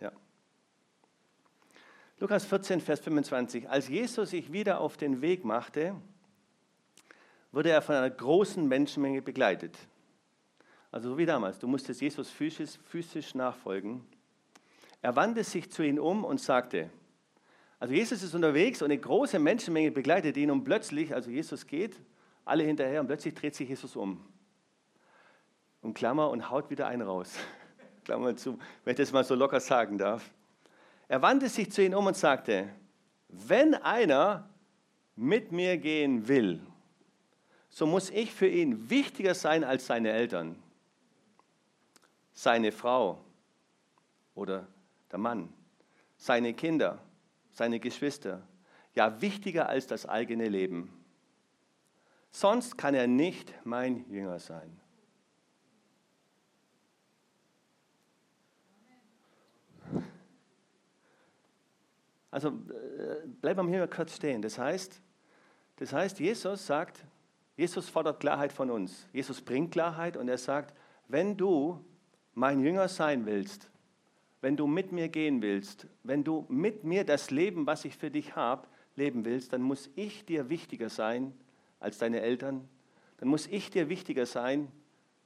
[0.00, 0.12] Ja.
[2.18, 3.68] Lukas 14, Vers 25.
[3.68, 5.94] Als Jesus sich wieder auf den Weg machte,
[7.52, 9.76] wurde er von einer großen Menschenmenge begleitet.
[10.90, 14.04] Also so wie damals, du musstest Jesus physisch, physisch nachfolgen.
[15.00, 16.90] Er wandte sich zu ihnen um und sagte,
[17.78, 22.00] also Jesus ist unterwegs und eine große Menschenmenge begleitet ihn und plötzlich, also Jesus geht,
[22.44, 24.24] alle hinterher und plötzlich dreht sich Jesus um.
[25.82, 27.34] Und Klammer und haut wieder einen raus.
[28.04, 30.30] Klammer zu, wenn ich das mal so locker sagen darf.
[31.08, 32.68] Er wandte sich zu ihnen um und sagte,
[33.28, 34.48] wenn einer
[35.16, 36.60] mit mir gehen will,
[37.70, 40.56] so muss ich für ihn wichtiger sein als seine Eltern,
[42.32, 43.20] seine Frau
[44.34, 44.66] oder
[45.10, 45.52] der Mann,
[46.16, 46.98] seine Kinder,
[47.50, 48.42] seine Geschwister,
[48.94, 50.92] ja wichtiger als das eigene Leben.
[52.30, 54.80] Sonst kann er nicht mein Jünger sein.
[62.30, 64.42] Also äh, bleiben wir hier kurz stehen.
[64.42, 65.00] Das heißt,
[65.76, 67.04] das heißt, Jesus sagt,
[67.56, 69.06] Jesus fordert Klarheit von uns.
[69.12, 70.74] Jesus bringt Klarheit und er sagt,
[71.08, 71.84] wenn du
[72.34, 73.70] mein Jünger sein willst,
[74.40, 78.10] wenn du mit mir gehen willst, wenn du mit mir das Leben, was ich für
[78.10, 81.32] dich habe, leben willst, dann muss ich dir wichtiger sein
[81.80, 82.68] als deine Eltern,
[83.18, 84.70] dann muss ich dir wichtiger sein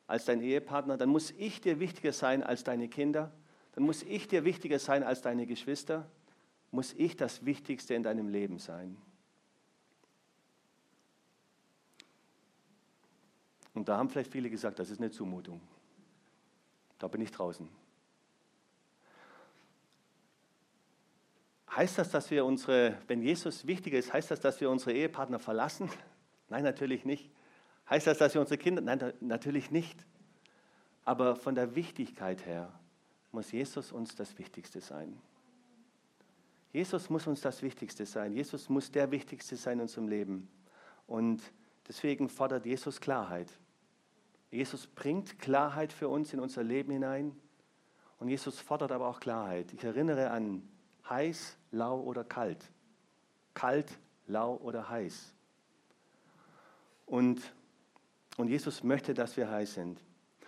[0.07, 3.33] als dein Ehepartner, dann muss ich dir wichtiger sein als deine Kinder,
[3.73, 6.07] dann muss ich dir wichtiger sein als deine Geschwister,
[6.73, 8.97] muss ich das Wichtigste in deinem Leben sein.
[13.75, 15.61] Und da haben vielleicht viele gesagt, das ist eine Zumutung.
[16.99, 17.69] Da bin ich draußen.
[21.75, 25.39] Heißt das, dass wir unsere, wenn Jesus wichtiger ist, heißt das, dass wir unsere Ehepartner
[25.39, 25.91] verlassen?
[26.49, 27.31] Nein, natürlich nicht.
[27.89, 28.83] Heißt das, dass wir unsere Kinder?
[28.83, 30.07] Nein, natürlich nicht.
[31.05, 32.73] Aber von der Wichtigkeit her
[33.31, 35.19] muss Jesus uns das Wichtigste sein.
[36.73, 38.33] Jesus muss uns das Wichtigste sein.
[38.33, 40.49] Jesus muss der Wichtigste sein in unserem Leben.
[41.07, 41.43] Und
[41.87, 43.49] deswegen fordert Jesus Klarheit.
[44.51, 47.37] Jesus bringt Klarheit für uns in unser Leben hinein
[48.23, 49.73] und Jesus fordert aber auch Klarheit.
[49.73, 50.63] Ich erinnere an
[51.09, 52.71] heiß, lau oder kalt.
[53.53, 55.35] Kalt, lau oder heiß.
[57.05, 57.43] Und,
[58.37, 60.01] und Jesus möchte, dass wir heiß sind.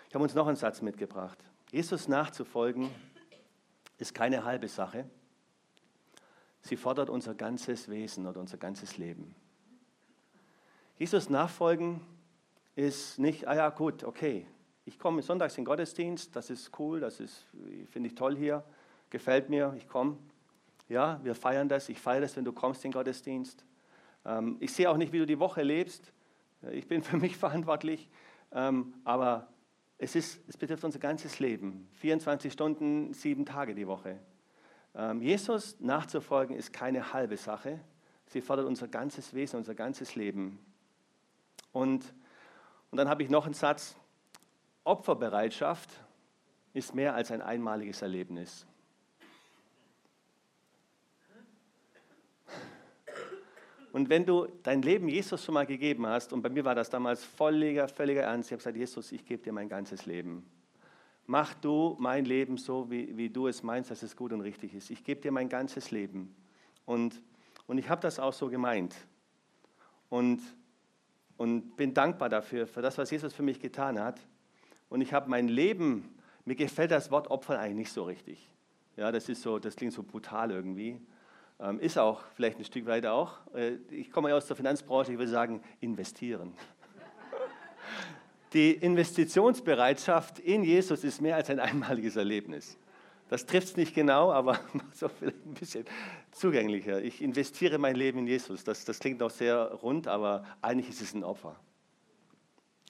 [0.08, 1.38] Ich habe uns noch einen Satz mitgebracht.
[1.72, 2.90] Jesus nachzufolgen
[3.98, 5.10] ist keine halbe Sache.
[6.64, 9.34] Sie fordert unser ganzes Wesen oder unser ganzes Leben.
[10.96, 12.00] Jesus nachfolgen
[12.74, 14.46] ist nicht, ah ja, gut, okay,
[14.86, 17.44] ich komme sonntags in den Gottesdienst, das ist cool, das ist,
[17.90, 18.64] finde ich toll hier,
[19.10, 20.16] gefällt mir, ich komme.
[20.88, 23.64] Ja, wir feiern das, ich feiere das, wenn du kommst in den Gottesdienst.
[24.24, 26.12] Ähm, ich sehe auch nicht, wie du die Woche lebst.
[26.72, 28.08] Ich bin für mich verantwortlich,
[28.52, 29.48] ähm, aber
[29.98, 31.88] es, ist, es betrifft unser ganzes Leben.
[31.92, 34.18] 24 Stunden, sieben Tage die Woche.
[34.94, 37.80] Ähm, Jesus nachzufolgen ist keine halbe Sache.
[38.26, 40.58] Sie fordert unser ganzes Wesen, unser ganzes Leben.
[41.72, 42.14] Und
[42.94, 43.96] und dann habe ich noch einen Satz.
[44.84, 45.90] Opferbereitschaft
[46.74, 48.64] ist mehr als ein einmaliges Erlebnis.
[53.90, 56.88] Und wenn du dein Leben Jesus schon mal gegeben hast, und bei mir war das
[56.88, 60.48] damals völliger, völliger Ernst, ich habe gesagt, Jesus, ich gebe dir mein ganzes Leben.
[61.26, 64.74] Mach du mein Leben so, wie, wie du es meinst, dass es gut und richtig
[64.74, 64.90] ist.
[64.90, 66.34] Ich gebe dir mein ganzes Leben.
[66.84, 67.22] Und,
[67.66, 68.94] und ich habe das auch so gemeint.
[70.10, 70.40] Und
[71.36, 74.20] und bin dankbar dafür, für das, was Jesus für mich getan hat.
[74.88, 78.48] Und ich habe mein Leben, mir gefällt das Wort Opfer eigentlich nicht so richtig.
[78.96, 81.00] Ja, das ist so, das klingt so brutal irgendwie.
[81.58, 83.38] Ähm, ist auch vielleicht ein Stück weit auch.
[83.54, 86.54] Äh, ich komme ja aus der Finanzbranche, ich würde sagen, investieren.
[88.54, 92.78] Die Investitionsbereitschaft in Jesus ist mehr als ein einmaliges Erlebnis.
[93.28, 94.60] Das trifft es nicht genau, aber
[94.94, 95.84] so vielleicht ein bisschen
[96.30, 97.02] zugänglicher.
[97.02, 98.62] Ich investiere mein Leben in Jesus.
[98.62, 101.56] Das, das klingt noch sehr rund, aber eigentlich ist es ein Opfer.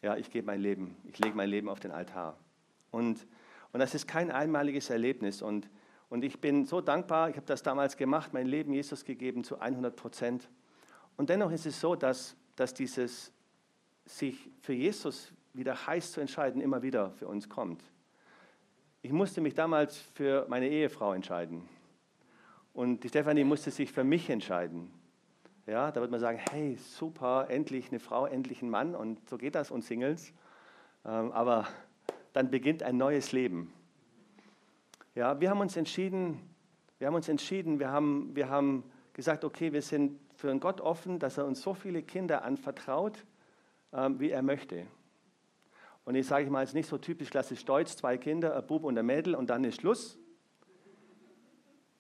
[0.03, 2.37] Ja, ich gebe mein Leben, ich lege mein Leben auf den Altar.
[2.91, 3.27] Und,
[3.73, 5.41] und das ist kein einmaliges Erlebnis.
[5.41, 5.71] Und,
[6.11, 9.61] und ich bin so dankbar, ich habe das damals gemacht, mein Leben Jesus gegeben zu
[9.61, 10.51] 100 Prozent.
[11.17, 13.33] Und dennoch ist es so, dass, dass dieses
[14.05, 17.83] sich für Jesus wieder heiß zu entscheiden immer wieder für uns kommt.
[19.03, 21.69] Ich musste mich damals für meine Ehefrau entscheiden.
[22.73, 24.91] Und die Stefanie musste sich für mich entscheiden.
[25.67, 29.39] Ja, da wird man sagen, hey, super, endlich eine Frau, endlich ein Mann und so
[29.39, 30.33] geht das uns Singles.
[31.07, 31.67] Ähm, aber
[32.33, 33.73] dann beginnt ein neues Leben.
[35.15, 36.41] Ja, wir haben uns entschieden,
[36.99, 41.19] wir haben uns entschieden, wir haben, wir haben gesagt, okay, wir sind für Gott offen,
[41.19, 43.25] dass er uns so viele Kinder anvertraut,
[43.93, 44.87] ähm, wie er möchte.
[46.05, 48.85] Und ich sage mal, es ist nicht so typisch klassisch deutsch, zwei Kinder, ein Bub
[48.85, 50.19] und ein Mädel und dann ist Schluss.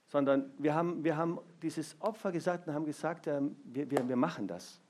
[0.09, 4.17] Sondern wir haben, wir haben dieses Opfer gesagt und haben gesagt, ähm, wir, wir, wir
[4.17, 4.81] machen das.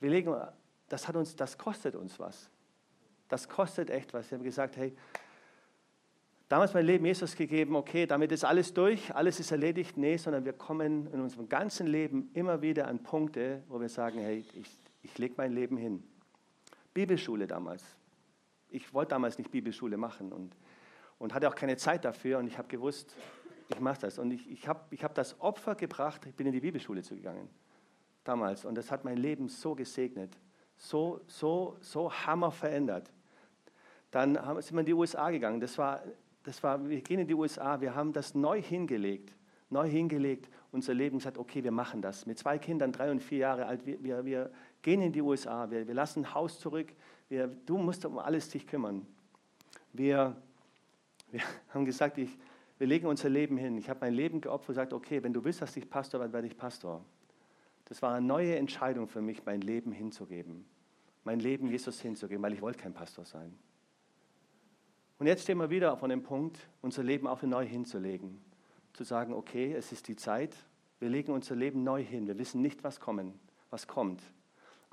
[0.00, 0.36] Wir legen,
[0.88, 2.50] das, hat uns, das kostet uns was.
[3.28, 4.30] Das kostet echt was.
[4.30, 4.94] Wir haben gesagt, hey,
[6.48, 9.96] damals mein Leben Jesus gegeben, okay, damit ist alles durch, alles ist erledigt.
[9.96, 14.18] Nee, sondern wir kommen in unserem ganzen Leben immer wieder an Punkte, wo wir sagen,
[14.18, 14.70] hey, ich,
[15.02, 16.04] ich lege mein Leben hin.
[16.94, 17.84] Bibelschule damals.
[18.70, 20.56] Ich wollte damals nicht Bibelschule machen und,
[21.18, 23.14] und hatte auch keine Zeit dafür und ich habe gewusst,
[23.68, 24.18] ich mache das.
[24.18, 27.48] Und ich, ich habe ich hab das Opfer gebracht, ich bin in die Bibelschule zugegangen
[28.24, 30.36] damals und das hat mein Leben so gesegnet,
[30.76, 33.12] so, so, so hammer verändert.
[34.10, 35.60] Dann sind wir in die USA gegangen.
[35.60, 36.02] Das war,
[36.42, 39.34] das war, wir gehen in die USA, wir haben das neu hingelegt,
[39.70, 42.26] neu hingelegt, unser Leben gesagt, okay, wir machen das.
[42.26, 44.50] Mit zwei Kindern, drei und vier Jahre alt, wir, wir, wir
[44.84, 46.92] gehen in die USA, wir, wir lassen Haus zurück,
[47.28, 49.04] wir, du musst um alles dich kümmern.
[49.92, 50.36] Wir,
[51.32, 52.38] wir haben gesagt, ich,
[52.78, 53.76] wir legen unser Leben hin.
[53.76, 56.32] Ich habe mein Leben geopfert und gesagt, okay, wenn du willst, dass ich Pastor werde,
[56.32, 57.04] werde ich Pastor.
[57.86, 60.64] Das war eine neue Entscheidung für mich, mein Leben hinzugeben.
[61.24, 63.56] Mein Leben Jesus hinzugeben, weil ich wollte kein Pastor sein.
[65.18, 68.38] Und jetzt stehen wir wieder von dem Punkt, unser Leben auch neu hinzulegen.
[68.92, 70.54] Zu sagen, okay, es ist die Zeit,
[70.98, 72.26] wir legen unser Leben neu hin.
[72.26, 73.38] Wir wissen nicht, was, kommen,
[73.70, 74.22] was kommt.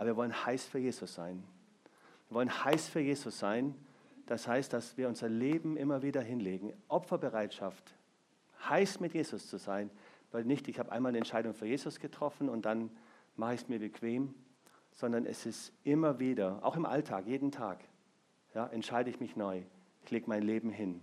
[0.01, 1.43] Aber wir wollen heiß für Jesus sein.
[2.27, 3.75] Wir wollen heiß für Jesus sein.
[4.25, 6.73] Das heißt, dass wir unser Leben immer wieder hinlegen.
[6.87, 7.93] Opferbereitschaft,
[8.67, 9.91] heiß mit Jesus zu sein.
[10.31, 12.89] Weil nicht, ich habe einmal eine Entscheidung für Jesus getroffen und dann
[13.35, 14.33] mache ich es mir bequem,
[14.91, 17.83] sondern es ist immer wieder, auch im Alltag, jeden Tag,
[18.55, 19.61] ja, entscheide ich mich neu.
[20.03, 20.99] Ich lege mein Leben hin.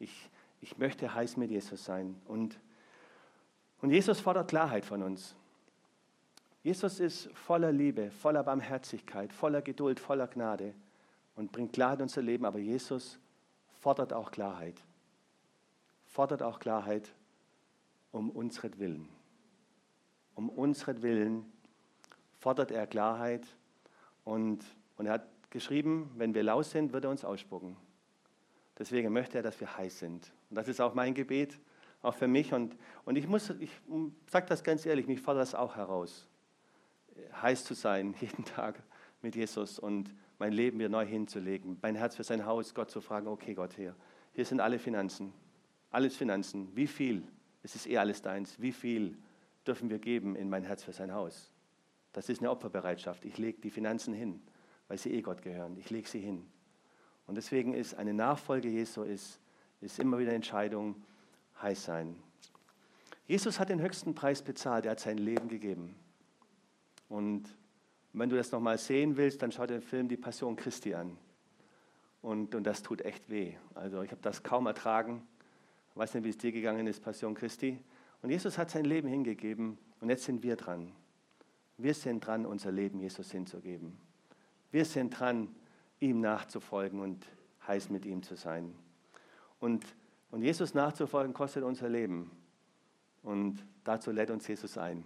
[0.00, 2.20] Ich, ich möchte heiß mit Jesus sein.
[2.24, 2.58] Und,
[3.82, 5.36] und Jesus fordert Klarheit von uns.
[6.62, 10.74] Jesus ist voller Liebe, voller Barmherzigkeit, voller Geduld, voller Gnade
[11.34, 12.44] und bringt Klarheit in unser Leben.
[12.44, 13.18] Aber Jesus
[13.80, 14.80] fordert auch Klarheit.
[16.06, 17.12] Fordert auch Klarheit
[18.12, 19.08] um unseren Willen.
[20.36, 21.52] Um unseren Willen
[22.38, 23.44] fordert er Klarheit
[24.24, 24.64] und,
[24.96, 27.76] und er hat geschrieben, wenn wir laut sind, wird er uns ausspucken.
[28.78, 30.32] Deswegen möchte er, dass wir heiß sind.
[30.48, 31.58] Und das ist auch mein Gebet,
[32.02, 32.52] auch für mich.
[32.52, 33.70] Und, und ich muss, ich
[34.26, 36.28] sage das ganz ehrlich, mich fordert das auch heraus
[37.40, 38.82] heiß zu sein, jeden Tag
[39.22, 43.00] mit Jesus und mein Leben mir neu hinzulegen, mein Herz für sein Haus, Gott zu
[43.00, 43.94] fragen, okay Gott, hier,
[44.32, 45.32] hier sind alle Finanzen,
[45.90, 47.22] alles Finanzen, wie viel,
[47.62, 49.16] es ist eh alles deins, wie viel
[49.66, 51.52] dürfen wir geben in mein Herz für sein Haus?
[52.12, 53.24] Das ist eine Opferbereitschaft.
[53.24, 54.42] Ich lege die Finanzen hin,
[54.88, 55.76] weil sie eh Gott gehören.
[55.78, 56.46] Ich lege sie hin.
[57.26, 59.40] Und deswegen ist eine Nachfolge Jesu ist,
[59.80, 61.02] ist immer wieder Entscheidung,
[61.60, 62.16] heiß sein.
[63.26, 65.94] Jesus hat den höchsten Preis bezahlt, er hat sein Leben gegeben.
[67.12, 67.44] Und
[68.14, 71.18] wenn du das nochmal sehen willst, dann schau dir den Film Die Passion Christi an.
[72.22, 73.52] Und, und das tut echt weh.
[73.74, 75.22] Also ich habe das kaum ertragen.
[75.90, 77.78] Ich weiß nicht, wie es dir gegangen ist, Passion Christi.
[78.22, 80.90] Und Jesus hat sein Leben hingegeben und jetzt sind wir dran.
[81.76, 83.98] Wir sind dran, unser Leben Jesus hinzugeben.
[84.70, 85.54] Wir sind dran,
[86.00, 87.26] ihm nachzufolgen und
[87.66, 88.74] heiß mit ihm zu sein.
[89.60, 89.84] Und,
[90.30, 92.30] und Jesus nachzufolgen kostet unser Leben.
[93.22, 95.04] Und dazu lädt uns Jesus ein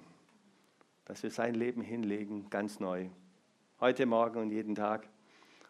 [1.06, 3.08] dass wir sein Leben hinlegen, ganz neu.
[3.78, 5.08] Heute, morgen und jeden Tag.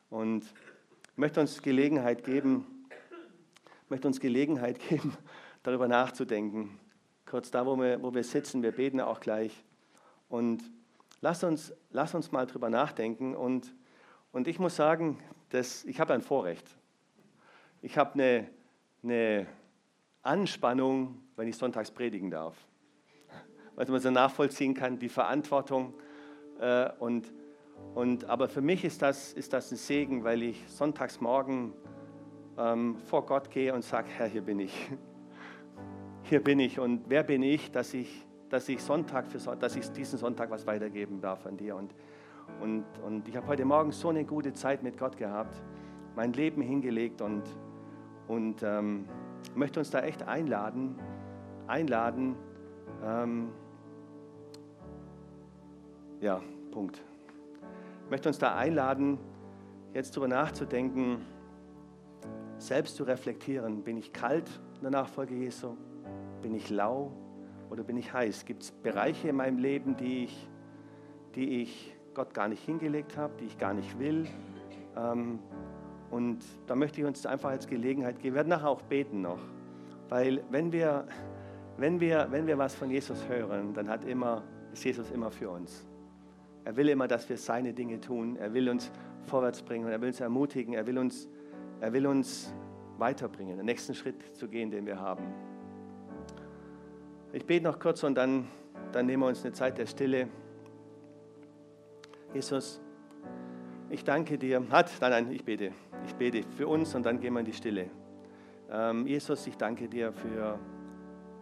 [0.08, 2.86] Und ich möchte uns Gelegenheit geben,
[3.90, 5.14] möchte uns Gelegenheit geben,
[5.62, 6.78] darüber nachzudenken.
[7.26, 9.62] Kurz da, wo wir, wo wir sitzen, wir beten auch gleich.
[10.30, 10.62] Und
[11.20, 13.36] lass uns, lass uns mal darüber nachdenken.
[13.36, 13.74] Und,
[14.32, 15.18] und ich muss sagen,
[15.50, 16.66] dass, ich habe ein Vorrecht.
[17.82, 18.48] Ich habe eine,
[19.02, 19.46] eine
[20.22, 22.56] Anspannung, wenn ich sonntags predigen darf.
[23.76, 25.94] Was man so nachvollziehen kann, die Verantwortung.
[26.58, 27.32] Äh, und,
[27.94, 31.74] und, aber für mich ist das, ist das ein Segen, weil ich sonntags morgen
[32.58, 34.90] ähm, vor Gott gehe und sage, Herr, hier bin ich.
[36.28, 39.88] Hier bin ich und wer bin ich, dass ich, dass ich Sonntag für dass ich
[39.92, 41.76] diesen Sonntag was weitergeben darf an dir.
[41.76, 41.94] Und,
[42.60, 45.62] und, und ich habe heute Morgen so eine gute Zeit mit Gott gehabt,
[46.16, 47.44] mein Leben hingelegt und,
[48.26, 49.04] und ähm,
[49.54, 50.98] möchte uns da echt einladen,
[51.68, 52.34] einladen,
[53.04, 53.52] ähm,
[56.26, 56.40] ja,
[56.72, 57.00] Punkt.
[58.04, 59.16] Ich möchte uns da einladen,
[59.94, 61.18] jetzt darüber nachzudenken,
[62.58, 63.84] selbst zu reflektieren.
[63.84, 65.76] Bin ich kalt in der Nachfolge Jesu?
[66.42, 67.12] Bin ich lau
[67.70, 68.44] oder bin ich heiß?
[68.44, 70.50] Gibt es Bereiche in meinem Leben, die ich,
[71.36, 74.26] die ich Gott gar nicht hingelegt habe, die ich gar nicht will?
[74.96, 75.38] Ähm,
[76.10, 78.34] und da möchte ich uns einfach als Gelegenheit geben.
[78.34, 79.38] Wir werden nachher auch beten noch.
[80.08, 81.06] Weil wenn wir,
[81.76, 85.50] wenn wir, wenn wir was von Jesus hören, dann hat immer, ist Jesus immer für
[85.50, 85.86] uns.
[86.66, 88.34] Er will immer, dass wir seine Dinge tun.
[88.34, 88.90] Er will uns
[89.26, 89.86] vorwärts bringen.
[89.86, 90.74] Er will uns ermutigen.
[90.74, 91.28] Er will uns,
[91.80, 92.52] er will uns
[92.98, 95.32] weiterbringen, den nächsten Schritt zu gehen, den wir haben.
[97.32, 98.48] Ich bete noch kurz und dann,
[98.90, 100.26] dann nehmen wir uns eine Zeit der Stille.
[102.34, 102.80] Jesus,
[103.88, 104.68] ich danke dir.
[104.68, 105.70] Hat, nein, nein, ich bete.
[106.04, 107.90] Ich bete für uns und dann gehen wir in die Stille.
[108.72, 110.58] Ähm, Jesus, ich danke dir für,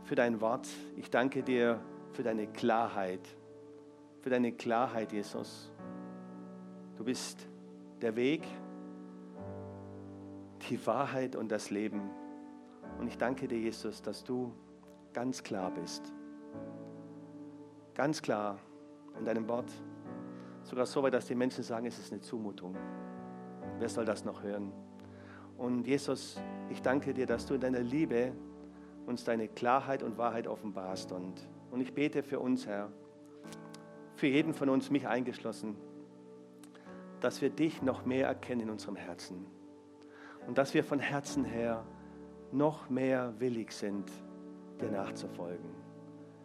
[0.02, 0.68] für dein Wort.
[0.98, 1.80] Ich danke dir
[2.12, 3.26] für deine Klarheit.
[4.24, 5.70] Für deine Klarheit, Jesus.
[6.96, 7.46] Du bist
[8.00, 8.42] der Weg,
[10.70, 12.08] die Wahrheit und das Leben.
[12.98, 14.50] Und ich danke dir, Jesus, dass du
[15.12, 16.10] ganz klar bist.
[17.94, 18.56] Ganz klar
[19.18, 19.70] in deinem Wort.
[20.62, 22.74] Sogar so weit, dass die Menschen sagen, es ist eine Zumutung.
[23.78, 24.72] Wer soll das noch hören?
[25.58, 28.32] Und Jesus, ich danke dir, dass du in deiner Liebe
[29.04, 31.12] uns deine Klarheit und Wahrheit offenbarst.
[31.12, 32.90] Und, und ich bete für uns, Herr,
[34.24, 35.76] für jeden von uns, mich eingeschlossen,
[37.20, 39.44] dass wir dich noch mehr erkennen in unserem Herzen.
[40.46, 41.84] Und dass wir von Herzen her
[42.50, 44.10] noch mehr willig sind,
[44.80, 45.68] dir nachzufolgen.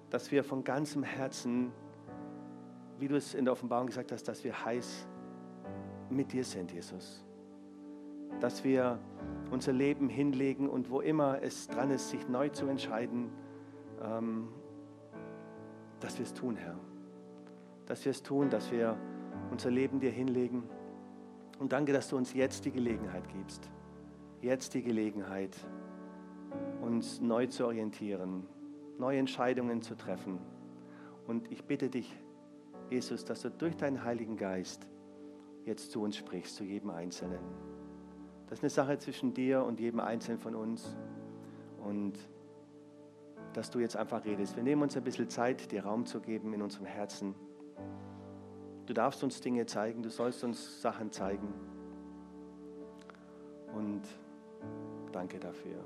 [0.09, 1.71] Dass wir von ganzem Herzen,
[2.97, 5.07] wie du es in der Offenbarung gesagt hast, dass wir heiß
[6.09, 7.23] mit dir sind, Jesus
[8.41, 8.99] dass wir
[9.51, 13.30] unser Leben hinlegen und wo immer es dran ist, sich neu zu entscheiden,
[14.01, 14.49] ähm,
[16.01, 16.77] dass wir es tun, Herr.
[17.89, 18.97] Dass wir es tun, dass wir
[19.51, 20.63] unser Leben dir hinlegen.
[21.59, 23.69] Und danke, dass du uns jetzt die Gelegenheit gibst.
[24.41, 25.57] Jetzt die Gelegenheit,
[26.81, 28.45] uns neu zu orientieren,
[28.97, 30.39] neue Entscheidungen zu treffen.
[31.27, 32.15] Und ich bitte dich,
[32.89, 34.87] Jesus, dass du durch deinen Heiligen Geist
[35.65, 37.39] jetzt zu uns sprichst, zu jedem Einzelnen.
[38.47, 40.95] Das ist eine Sache zwischen dir und jedem Einzelnen von uns.
[41.83, 42.17] Und
[43.53, 44.55] dass du jetzt einfach redest.
[44.55, 47.35] Wir nehmen uns ein bisschen Zeit, dir Raum zu geben in unserem Herzen.
[48.89, 51.53] Du darfst uns Dinge zeigen, du sollst uns Sachen zeigen.
[53.75, 54.01] Und
[55.11, 55.83] danke dafür.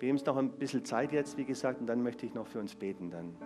[0.00, 2.48] Wir haben uns noch ein bisschen Zeit jetzt, wie gesagt, und dann möchte ich noch
[2.48, 3.36] für uns beten dann.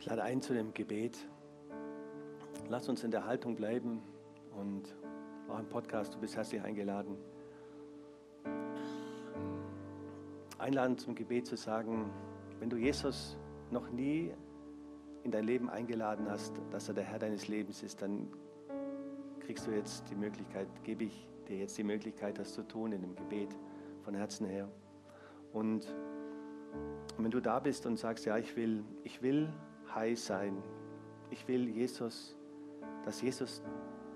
[0.00, 1.18] Ich lade ein zu dem Gebet.
[2.70, 4.00] Lass uns in der Haltung bleiben
[4.58, 4.96] und
[5.46, 7.18] auch im Podcast, du bist herzlich eingeladen.
[10.56, 12.10] Einladen zum Gebet zu sagen,
[12.60, 13.36] wenn du Jesus
[13.70, 14.32] noch nie
[15.22, 18.26] in dein Leben eingeladen hast, dass er der Herr deines Lebens ist, dann
[19.40, 23.02] kriegst du jetzt die Möglichkeit, gebe ich dir jetzt die Möglichkeit, das zu tun in
[23.02, 23.54] dem Gebet
[24.02, 24.66] von Herzen her.
[25.52, 25.94] Und
[27.18, 29.52] wenn du da bist und sagst, ja, ich will, ich will
[29.94, 30.62] heil sein,
[31.30, 32.36] ich will Jesus,
[33.04, 33.62] dass Jesus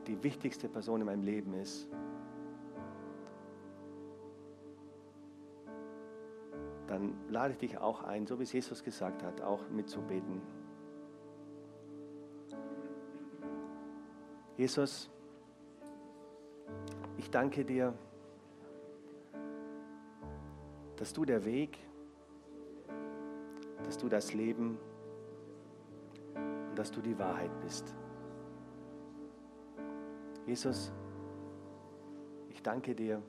[0.06, 1.88] die wichtigste Person in meinem Leben ist,
[6.86, 10.40] dann lade ich dich auch ein, so wie es Jesus gesagt hat, auch mitzubeten.
[14.56, 15.10] Jesus,
[17.16, 17.94] ich danke dir,
[20.96, 21.78] dass du der Weg,
[23.82, 24.78] dass du das Leben
[26.74, 27.94] und dass du die Wahrheit bist.
[30.44, 30.92] Jesus,
[32.48, 33.22] ich danke dir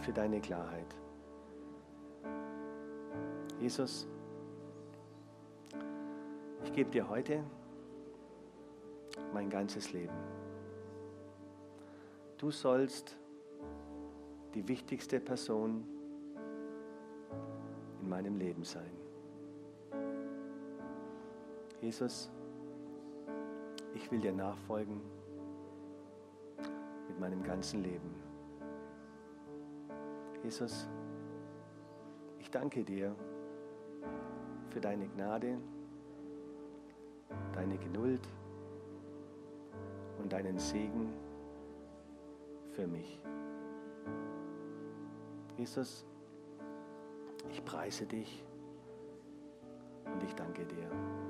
[0.00, 0.94] für deine Klarheit.
[3.58, 4.06] Jesus,
[6.62, 7.42] ich gebe dir heute
[9.32, 10.12] mein ganzes Leben.
[12.36, 13.16] Du sollst
[14.52, 15.86] die wichtigste Person
[18.02, 19.09] in meinem Leben sein.
[21.80, 22.30] Jesus,
[23.94, 25.00] ich will dir nachfolgen
[27.08, 28.14] mit meinem ganzen Leben.
[30.42, 30.88] Jesus,
[32.38, 33.14] ich danke dir
[34.68, 35.58] für deine Gnade,
[37.52, 38.28] deine Geduld
[40.18, 41.12] und deinen Segen
[42.72, 43.20] für mich.
[45.56, 46.06] Jesus,
[47.50, 48.44] ich preise dich
[50.04, 51.29] und ich danke dir.